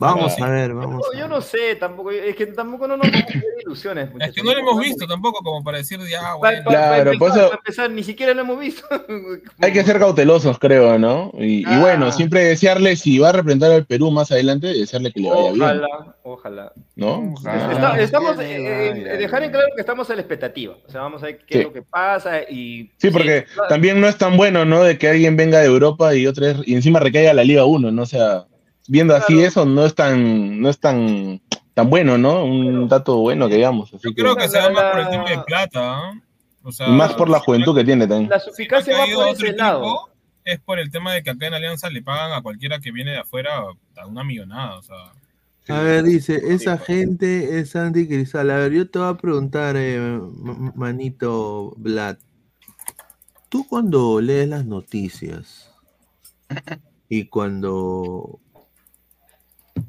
[0.00, 1.04] Vamos Ah, a ver, vamos.
[1.18, 4.10] Yo no sé, tampoco, es que tampoco no nos podemos hacer ilusiones.
[4.20, 6.62] Es que no lo hemos visto tampoco como para decir ya, Pa- bueno.
[6.70, 8.82] Claro, para por empezar, eso- para empezar, ni siquiera lo hemos visto.
[9.60, 11.32] Hay que ser cautelosos, creo, ¿no?
[11.36, 11.80] Y, y Ah.
[11.80, 15.50] bueno, siempre desearle, si va a representar al Perú más adelante, desearle que le vaya
[15.50, 16.72] bien, Ojalá, ojalá.
[16.94, 17.34] ¿no?
[17.36, 18.00] Está- Ah.
[18.00, 20.76] estamos, Tiene, eh, eh, dejar en claro que estamos a la expectativa.
[20.86, 21.58] O sea, vamos a ver qué Sí.
[21.58, 22.92] es lo que pasa y...
[22.98, 23.68] Sí, porque claro.
[23.68, 24.84] también no es tan bueno, ¿no?
[24.84, 27.90] De que alguien venga de Europa y otra y encima recaiga a la Liga 1,
[27.90, 28.02] ¿no?
[28.02, 28.44] O sea,
[28.88, 31.40] viendo así eso no es tan, no es tan,
[31.74, 32.44] tan bueno, ¿no?
[32.44, 33.94] Un dato bueno que digamos.
[33.94, 35.98] Así que, Creo que se va más por el tema de plata.
[35.98, 36.12] ¿ah?
[36.64, 38.30] O sea, y más por la juventud que tiene también.
[38.30, 40.10] La suficacia va por ese lado.
[40.44, 43.12] es por el tema de que acá en Alianza le pagan a cualquiera que viene
[43.12, 43.62] de afuera
[43.96, 44.78] a una millonada.
[44.78, 44.96] O sea,
[45.68, 48.50] A ver, dice, esa gente es anticristal.
[48.50, 50.20] A ver, yo te voy a preguntar, eh,
[50.74, 52.16] manito Vlad.
[53.48, 55.70] Tú cuando lees las noticias
[57.08, 58.40] y cuando,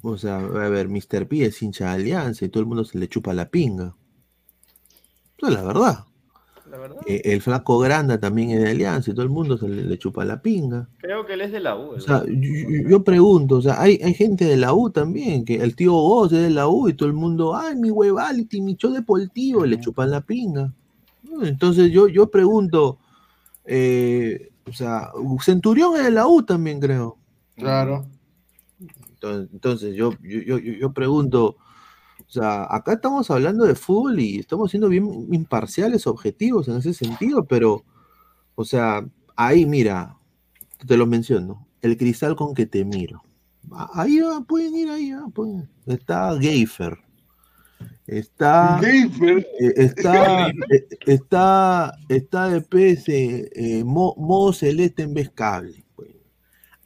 [0.01, 1.27] o sea, a ver, Mr.
[1.27, 3.95] P es hincha de Alianza y todo el mundo se le chupa la pinga.
[5.37, 6.05] Eso es la verdad.
[6.69, 9.67] La verdad, Eh, el flaco Granda también es de Alianza y todo el mundo se
[9.67, 10.87] le, le chupa la pinga.
[10.99, 11.95] creo que él es de la U.
[11.95, 15.75] O sea, yo, pregunto, o sea, hay, hay gente de la U también, que el
[15.75, 18.91] tío Goz es de la U y todo el mundo, ay, mi huevality, mi show
[18.91, 20.71] deportivo, y le chupan la pinga.
[21.41, 22.99] Entonces yo, yo pregunto,
[23.65, 25.09] eh, o sea,
[25.41, 27.17] Centurión es de la U también, creo.
[27.55, 28.05] Claro.
[29.21, 31.57] Entonces, yo, yo, yo, yo- pregunto,
[32.19, 36.93] o sea, acá estamos hablando de fútbol y estamos siendo bien imparciales, objetivos en ese
[36.93, 37.83] sentido, pero,
[38.55, 39.05] o sea,
[39.35, 40.15] ahí mira,
[40.85, 43.21] te lo menciono, el cristal con que te miro.
[43.71, 46.97] Ah, Ahí va, pueden ir ahí, ah, pueden- está Geifer.
[48.07, 49.37] Está, Geifer.
[49.59, 55.85] eh, está, eh, está, está de PS, eh, mo- celeste en vez cable.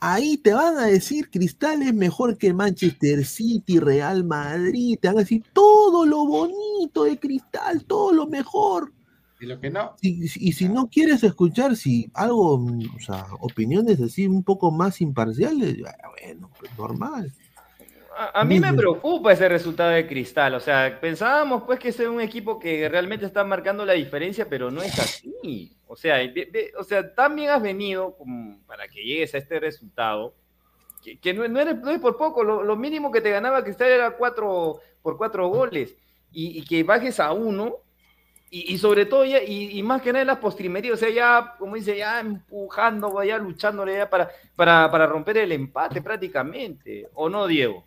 [0.06, 5.16] Ahí te van a decir Cristal es mejor que Manchester City, Real Madrid, te van
[5.16, 8.92] a decir todo lo bonito de Cristal, todo lo mejor.
[9.40, 9.96] Y lo que no.
[10.02, 15.00] Y, y si no quieres escuchar si algo, o sea, opiniones así un poco más
[15.00, 17.32] imparciales, bueno, pues normal.
[18.32, 20.54] A, a mí me preocupa ese resultado de Cristal.
[20.56, 24.48] O sea, pensábamos pues que ese es un equipo que realmente está marcando la diferencia,
[24.50, 25.76] pero no es así.
[25.88, 26.18] O sea,
[26.80, 30.34] o sea también has venido como para que llegues a este resultado,
[31.04, 32.44] que, que no, no eres- no es por poco.
[32.44, 35.96] Lo, lo mínimo que te ganaba Cristal era cuatro por cuatro goles.
[36.32, 37.78] Y, y que bajes a uno.
[38.56, 41.10] Y, y sobre todo, ya, y, y más que nada en las postrimerías, o sea,
[41.10, 47.10] ya, como dice, ya empujando, ya luchándole ya para, para, para romper el empate prácticamente.
[47.16, 47.84] ¿O no, Diego?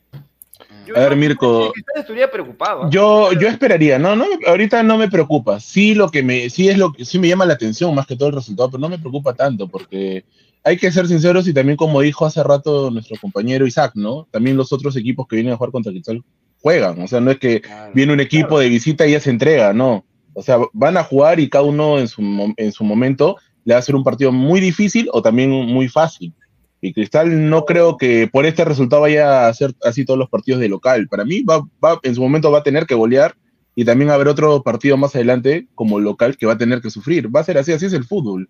[0.84, 2.82] Yo- A ver, Mirko, estuviera preocupado.
[2.84, 2.88] ¿ah?
[2.90, 5.60] Yo, yo esperaría, no, no, ahorita no me preocupa.
[5.60, 8.16] Sí, lo que me, sí es lo que sí me llama la atención más que
[8.16, 10.24] todo el resultado, pero no me preocupa tanto porque
[10.64, 14.26] hay que ser sinceros y también como dijo hace rato nuestro compañero Isaac, ¿no?
[14.32, 16.24] También los otros equipos que vienen a jugar contra Cristal
[16.60, 17.62] juegan, o sea, no es que
[17.94, 20.04] viene un equipo de visita y ya se entrega, no.
[20.36, 23.80] O sea, van a jugar y cada uno en su, en su momento le va
[23.80, 26.34] a ser un partido muy difícil o también muy fácil.
[26.82, 30.60] Y Cristal no creo que por este resultado vaya a ser así todos los partidos
[30.60, 31.08] de local.
[31.08, 33.34] Para mí, va, va, en su momento va a tener que golear
[33.74, 37.34] y también haber otro partido más adelante como local que va a tener que sufrir.
[37.34, 38.48] Va a ser así, así es el fútbol.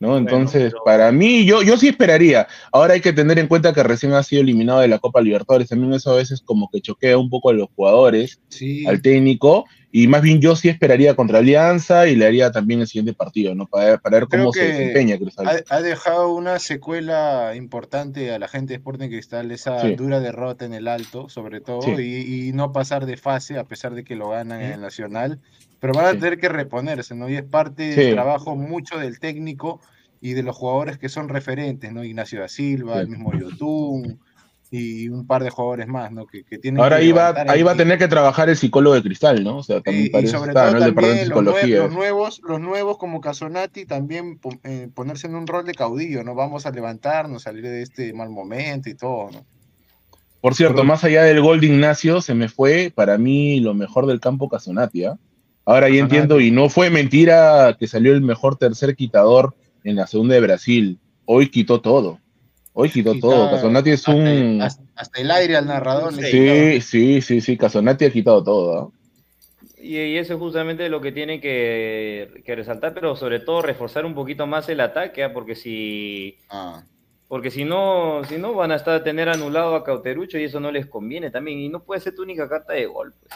[0.00, 0.18] ¿no?
[0.18, 2.46] Entonces, para mí, yo, yo sí esperaría.
[2.70, 5.68] Ahora hay que tener en cuenta que recién ha sido eliminado de la Copa Libertadores.
[5.68, 8.40] También eso a veces como que choquea un poco a los jugadores,
[8.86, 9.64] al técnico.
[9.96, 13.54] Y más bien yo sí esperaría contra Alianza y le haría también el siguiente partido,
[13.54, 13.66] ¿no?
[13.68, 15.16] Para, para ver cómo se desempeña.
[15.36, 19.94] Ha, ha dejado una secuela importante a la gente de Sporting Cristal, esa Sí.
[19.94, 21.92] dura derrota en el alto, sobre todo, Sí.
[22.02, 25.38] y, y no pasar de fase a pesar de que lo ganan en el Nacional.
[25.78, 27.30] Pero van a tener que reponerse, ¿no?
[27.30, 29.80] Y es parte del trabajo mucho del técnico
[30.20, 32.02] y de los jugadores que son referentes, ¿no?
[32.02, 34.18] Ignacio da Silva, el mismo Yotun
[34.76, 36.26] y un par de jugadores más, ¿no?
[36.26, 38.94] Que, que tienen Ahora que ahí va, ahí va a tener que trabajar el psicólogo
[38.96, 39.58] de Cristal, ¿no?
[39.58, 41.78] O sea, también Y, y parece sobre está, todo también los, nue- psicología.
[41.78, 46.34] los nuevos, los nuevos como Casonati también eh, ponerse en un rol de caudillo, ¿no?
[46.34, 49.44] Vamos a levantarnos, salir de este mal momento y todo, ¿no?
[50.40, 54.06] Por cierto, más allá del gol de Ignacio, se me fue para mí lo mejor
[54.06, 55.04] del campo Casonati.
[55.06, 55.16] ¿ah?
[55.64, 59.54] Ahora ya entiendo, y no fue mentira que salió el mejor tercer quitador
[59.84, 60.98] en la segunda de Brasil.
[61.24, 62.18] Hoy quitó todo.
[62.76, 63.50] Hoy quitó Quita todo.
[63.50, 64.60] Casonati es hasta, un.
[64.60, 67.56] hasta- hasta el aire al narrador Sí, sí, sí, sí.
[67.56, 68.78] Casonati ha quitado todo.
[68.78, 68.90] ¿ah?
[69.80, 74.04] Y, y eso es justamente lo que tiene que, que resaltar, pero sobre todo reforzar
[74.04, 75.32] un poquito más el ataque, ¿ah?
[75.32, 76.36] porque si
[77.28, 80.58] porque si no, si no van a estar a tener anulado a Cauterucho y eso
[80.60, 83.14] no les conviene también, y no puede ser tu única carta de gol.
[83.20, 83.32] Pues.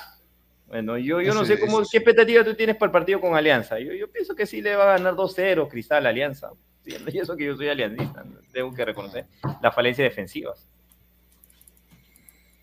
[0.66, 3.20] Bueno, yo, yo no Ese- sé cómo, ese- qué expectativa tú tienes para el partido
[3.20, 3.78] con Alianza.
[3.80, 6.50] Yo, yo pienso que sí le va a ganar 2-0 Cristal Alianza.
[6.88, 9.26] Sí, Y eso que yo soy aliancista, tengo que reconocer
[9.62, 10.68] las falencias defensivas.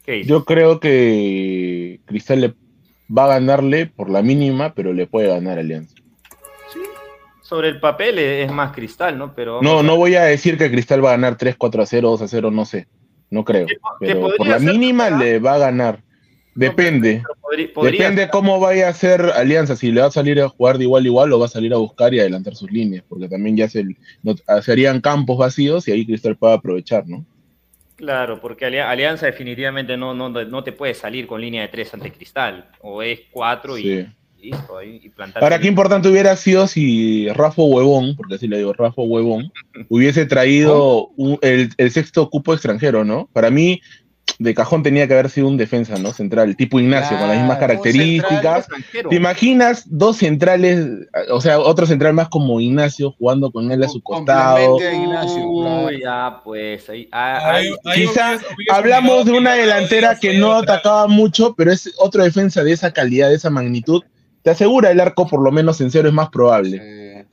[0.03, 0.27] ¿Qué dices?
[0.27, 2.53] Yo creo que Cristal le
[3.15, 5.95] va a ganarle por la mínima, pero le puede ganar Alianza.
[7.41, 9.33] Sobre el papel es más Cristal, ¿no?
[9.35, 12.09] Pero No, no voy a decir que Cristal va a ganar 3, 4 a 0,
[12.09, 12.87] 2 a 0, no sé.
[13.29, 13.67] No creo.
[13.99, 16.04] Pero por la mínima le va a ganar.
[16.55, 17.21] Depende.
[17.41, 20.77] podría- podría Depende cómo vaya a ser Alianza, si le va a salir a jugar
[20.77, 23.27] de igual a igual o va a salir a buscar y adelantar sus líneas, porque
[23.27, 23.83] también ya se,
[24.23, 27.25] no- serían campos vacíos y ahí Cristal puede aprovechar, ¿no?
[27.97, 31.93] Claro, porque Ali- Alianza definitivamente no, no, no te puede salir con línea de tres
[31.93, 32.69] ante Cristal.
[32.81, 34.05] O es cuatro y
[34.41, 35.41] listo, y plantar.
[35.41, 39.51] Ahora, qué importante hubiera sido si Rafa Huevón, porque así le digo, Rafa Huevón,
[39.89, 43.29] hubiese traído un- el, el sexto cupo extranjero, ¿no?
[43.33, 43.81] Para mí,
[44.37, 46.11] de cajón tenía que haber sido un defensa, ¿no?
[46.11, 48.67] Central, tipo Ignacio, con las mismas características.
[49.09, 50.85] ¿Te imaginas dos centrales,
[51.31, 54.77] o sea, otro central más como Ignacio jugando con él a su costado?
[54.77, 55.85] A Ignacio, claro.
[55.85, 56.89] Uy, ya, pues.
[56.89, 58.37] Ahí, ah, ahí- Quizá
[58.71, 63.29] hablamos de una delantera que no atacaba mucho, pero es otro defensa de esa calidad,
[63.29, 64.03] de esa magnitud.
[64.41, 67.25] Te asegura el arco, por lo menos en cero, es más probable.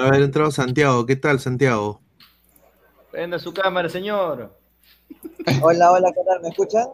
[0.00, 1.04] A ver, entrado Santiago.
[1.04, 2.00] ¿Qué tal, Santiago?
[3.12, 4.56] Prenda su cámara, señor.
[5.62, 6.40] Hola, hola, ¿qué tal?
[6.42, 6.86] ¿Me escuchan?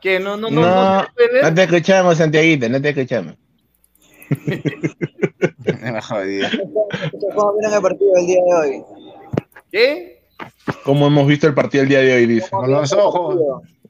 [0.00, 1.02] Que no, no, no, No,
[1.42, 3.34] no te escuchamos, Santiaguito, no te escuchamos.
[5.58, 6.40] Me.
[7.34, 8.82] ¿Cómo vieron el partido del día de hoy?
[9.70, 10.22] ¿Qué?
[10.84, 12.48] Como hemos visto el partido el día de hoy, dice.
[12.50, 13.36] Con los ojos.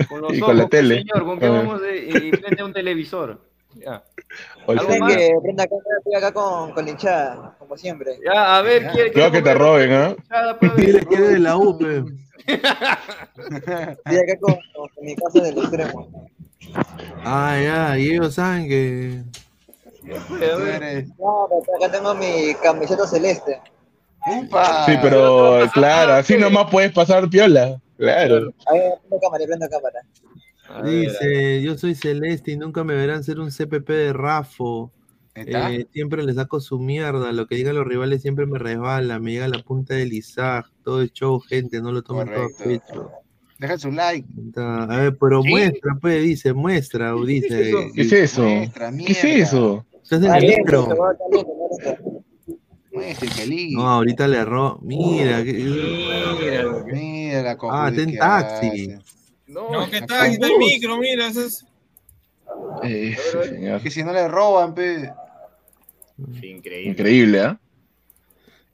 [0.09, 0.99] Con los Y ojos, con la tele.
[0.99, 1.51] Señor, ¿con qué Ah.
[1.51, 3.50] vamos de, y frente a un televisor?
[3.75, 4.03] Ya.
[4.67, 5.17] Hoy ¿Algo Miren más?
[5.17, 8.19] que prenda cámara, estoy acá con, con la hinchada, como siempre.
[8.25, 10.17] Ya, a ver, ¿quiere Cuidado que te roben, ¿ah?
[10.77, 12.05] Dile que de la U, pe.
[12.47, 16.29] Estoy acá con, con- con mi casa del extremo.
[17.25, 19.23] Ah, ya, y ellos saben que.
[20.05, 23.61] No, pero acá tengo mi camiseta celeste.
[24.27, 24.85] ¡Upa!
[24.87, 27.81] Sí, pero claro, así nomás puedes pasar piola.
[27.97, 28.53] Claro.
[28.67, 30.01] A ver, prendo cámara, prendo cámara.
[30.85, 34.93] Dice, yo soy celeste y nunca me verán ser un CPP de Rafo.
[35.35, 39.33] Eh, siempre le saco su mierda, lo que digan los rivales siempre me resbala, me
[39.33, 43.11] llega a la punta del Isaac, todo es show, gente, no lo tomen todo pecho.
[43.59, 44.27] Deja su like.
[44.47, 45.51] Está- A ver, pero ¿Sí?
[45.51, 47.73] muestra, pues, dice, muestra, o dice.
[47.95, 48.43] ¿Qué es eso?
[48.43, 49.87] Muestra, ¿Qué es eso?
[50.03, 50.65] Estás en el.
[53.73, 54.79] No, ahorita le erró.
[54.83, 58.95] Mira, Mira la ah, está en taxi.
[59.51, 61.67] No, que está, está el micro, mira, eso es.
[62.83, 63.17] Eh,
[63.49, 63.81] señor.
[63.83, 65.11] Que si no le roban, pe.
[66.43, 66.83] Increíble.
[66.91, 67.61] Increíble, ¿ah?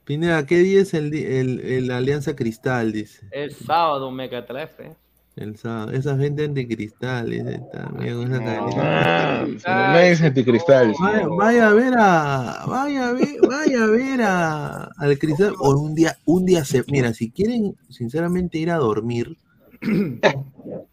[0.03, 2.91] Pineda, ¿qué día es el, el, el Alianza Cristal?
[2.93, 3.25] Dice.
[3.31, 4.95] El sábado, Megatrefe.
[5.35, 5.91] El sábado.
[5.91, 7.59] Esa gente anticristal, dice.
[7.71, 9.91] con esa Ah, carita.
[9.93, 10.93] no es anticristal.
[10.99, 15.53] Vaya, vaya a ver a, vaya a ver, vaya a ver a, al cristal.
[15.59, 19.37] O un día, un día se, mira, si quieren sinceramente ir a dormir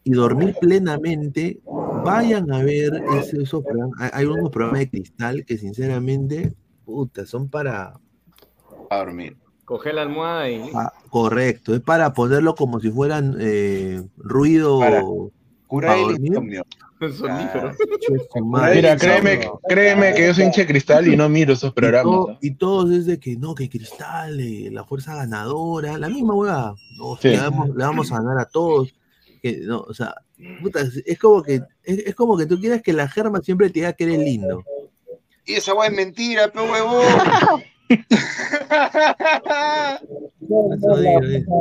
[0.04, 1.60] y dormir plenamente,
[2.04, 3.98] vayan a ver ese- esos programas.
[4.00, 6.54] Hay- Hay unos programas de cristal que sinceramente,
[6.84, 7.98] puta, son para,
[8.90, 9.36] A dormir.
[9.64, 10.70] Coge la almohada y.
[10.74, 14.78] Ah, correcto, es para ponerlo como si fueran eh, ruido.
[14.80, 15.02] Para
[15.82, 16.64] el insomnio.
[18.72, 22.38] Mira, créeme, créeme que yo soy hincha de cristal y no miro esos Y, programas.
[22.40, 26.74] y todos es de que no, que Cristal, eh, la fuerza ganadora, la misma hueá.
[26.96, 27.28] No, Sí.
[27.30, 28.94] le, vamos, le vamos a ganar a todos.
[29.42, 30.14] Que, no, o sea,
[30.62, 33.80] puta, es, como que es, es como que tú quieras que la germa siempre te
[33.80, 34.62] diga que eres lindo.
[35.44, 37.04] Y esa weá es mentira, pe huevón.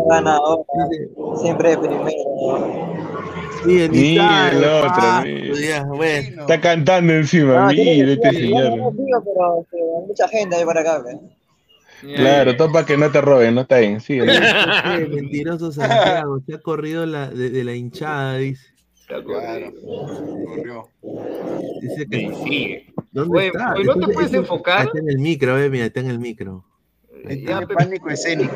[0.10, 0.65] Ganador.
[1.41, 2.03] Siempre primero.
[3.64, 5.60] Sí, en Mira el otro, ah, mira.
[5.60, 6.41] ya, bueno.
[6.41, 8.94] Está cantando encima, Ah, que- este señor.
[8.95, 11.03] pero que hay mucha gente ahí para acá.
[11.03, 11.19] pe.
[12.15, 14.19] Claro, todo para que no te roben, no está bien, sí.
[14.19, 18.68] Eh, mentiroso Santiago, se ha corrido la, de, de la hinchada, dice.
[19.07, 19.72] Claro,
[20.45, 20.88] corrió.
[21.81, 22.94] Dice que, Y sigue.
[23.11, 23.73] ¿Dónde Oye, está?
[23.76, 24.88] oye, ¿no te puedes enfocar?
[24.88, 26.65] Está en el micro, eh, mira, está en el micro.
[27.27, 28.53] Tiene pe- pánico escénico.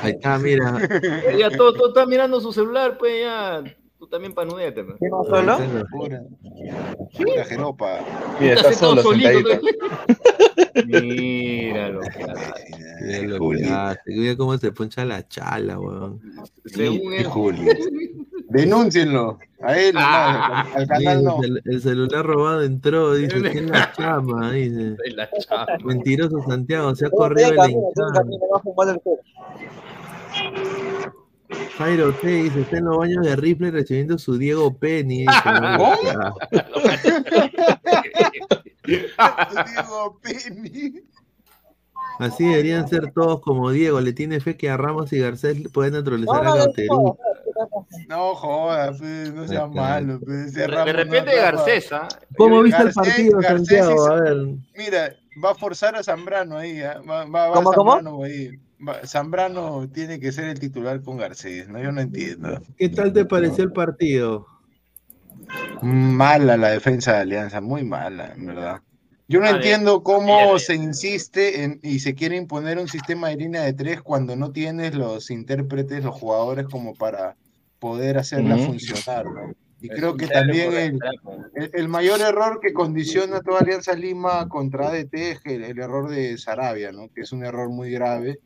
[0.00, 0.78] Ahí está, mira.
[1.38, 3.62] Ya todo, todo está mirando su celular, pues ya.
[3.98, 4.98] Tú también panuéate, pues.
[4.98, 5.58] ¿Quién no solo?
[5.90, 6.22] Pura,
[7.16, 8.00] pura jeropa.
[8.40, 9.66] Mira, está solo, solito, sentadito.
[10.86, 14.00] Mira lo que hace.
[14.06, 16.20] Mira cómo se poncha la chala, weón.
[16.66, 17.26] Según él.
[18.54, 19.38] Denúncienlo.
[19.62, 20.66] A él, Ah.
[20.74, 21.42] no, al, no.
[21.42, 24.96] el, cel- el celular robado entró, dice, está en la chama, dice.
[25.16, 25.28] la.
[25.84, 27.88] Mentiroso Santiago, se ha corrido la camino,
[28.64, 29.00] el.
[31.78, 35.20] Jairo T dice, está en los baños de Ripley recibiendo su Diego Penny.
[35.20, 35.32] dice,
[35.78, 35.94] ¿Cómo?
[38.86, 41.00] Diego Penny.
[42.20, 44.00] Así deberían ser todos como Diego.
[44.00, 47.18] Le tiene fe que a Ramos y Garcés pueden neutralizar No, a no, de Gauterú.
[48.08, 50.20] No jodas, pe, no sea malo.
[50.20, 51.34] pe, ese De, repente.
[51.36, 52.08] Garcés, ¿ah?
[52.36, 54.04] ¿Cómo viste el partido, Garcés Santiago?
[54.04, 54.36] es- A ver.
[54.76, 56.80] Mira, va a forzar a Zambrano ahí.
[56.82, 57.00] ¿ah?
[57.08, 57.92] Va, va, va ¿Cómo, cómo?
[57.92, 58.50] Zambrano ahí.
[59.06, 61.80] Zambrano tiene que ser el titular con Garcés, ¿no?
[61.82, 62.60] Yo no entiendo.
[62.76, 64.46] ¿Qué tal te pareció el partido?
[65.82, 68.80] Mala la defensa de Alianza, muy mala, en verdad.
[69.26, 73.62] Yo no entiendo cómo se insiste en, y se quiere imponer un sistema de línea
[73.62, 77.34] de tres cuando no tienes los intérpretes, los jugadores como para
[77.84, 78.64] poder hacerla Ujú.
[78.66, 79.52] funcionar, ¿no?
[79.80, 80.98] Y Es creo que también el,
[81.54, 85.78] el, el mayor error que condiciona a toda Alianza Lima contra ADT es el, el
[85.78, 87.08] error de Sarabia, ¿no?
[87.14, 88.38] Que es un error muy grave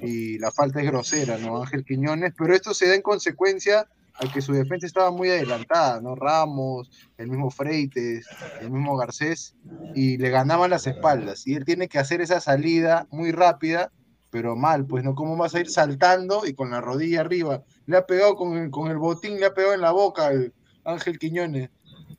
[0.00, 1.60] y la falta es grosera, ¿no?
[1.62, 3.86] Ángel Quiñones, pero esto se da en consecuencia
[4.18, 6.14] a que su defensa estaba muy adelantada, ¿no?
[6.14, 9.56] Ramos, el mismo Freites, el mismo Garcés,
[9.92, 11.46] y le ganaban las espaldas.
[11.46, 13.92] Y él tiene que hacer esa salida muy rápida,
[14.34, 15.14] pero mal, pues, ¿no?
[15.14, 17.62] ¿Cómo vas a ir saltando y con la rodilla arriba?
[17.86, 20.52] Le ha pegado con el, con el botín, le ha pegado en la boca al
[20.84, 21.70] Ángel Quiñones.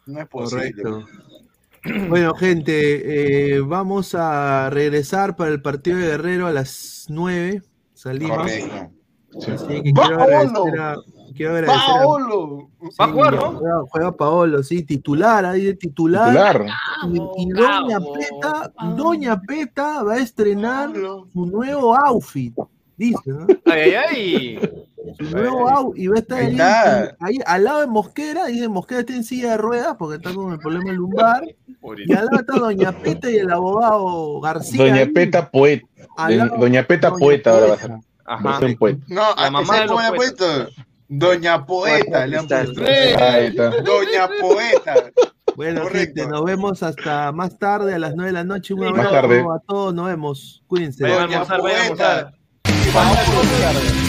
[0.06, 0.82] No es posible.
[0.82, 1.06] Correcto.
[2.10, 7.62] Bueno, gente, eh, vamos a regresar para el partido de Guerrero a las 9.
[7.94, 8.38] Salimos.
[8.38, 8.92] Correcto.
[9.54, 10.96] Así que quiero agradecer a.
[11.36, 12.70] Quiero agradecer a- ¡Paolo!
[12.82, 13.52] Sí, Va a jugar, ¿no?
[13.53, 16.30] Juega, juega Paolo, sí, titular, ahí de titular.
[16.30, 16.66] Titular.
[17.12, 20.91] Y, y Doña Peta, Doña Peta va a estrenar
[21.34, 22.53] su nuevo outfit,
[22.98, 23.48] dice, ¿no?
[23.66, 23.95] Ay, ay,
[24.60, 24.70] ay.
[25.20, 27.16] Su nuevo outfit, y va a estar Ahí ahí, está.
[27.20, 30.52] ahí al lado de Mosquera, dice Mosquera está en silla de ruedas porque está con
[30.53, 34.84] el problema lumbar, y al lado está Doña Peta y el abogado García.
[34.84, 35.86] Doña ahí, Peta Poeta.
[36.30, 37.90] lado- Doña Peta Doña Poeta ahora va a ser.
[37.90, 38.06] Poeta.
[38.28, 38.60] Ajá.
[38.80, 39.06] Poeta.
[39.10, 40.45] No, La a mamá ¿sabes de los puesto?
[41.07, 42.82] Doña Poeta le han puesto.
[43.84, 45.11] Doña Poeta.
[45.56, 46.22] Bueno, Correcto.
[46.22, 48.73] gente, nos vemos hasta más tarde, a las 9 de la noche.
[48.73, 50.64] Un abrazo a todos, nos vemos.
[50.68, 51.07] Cuídense.
[51.07, 52.34] Doña almorzar, vayan a Poeta.
[52.94, 54.05] Vamos a almorzar.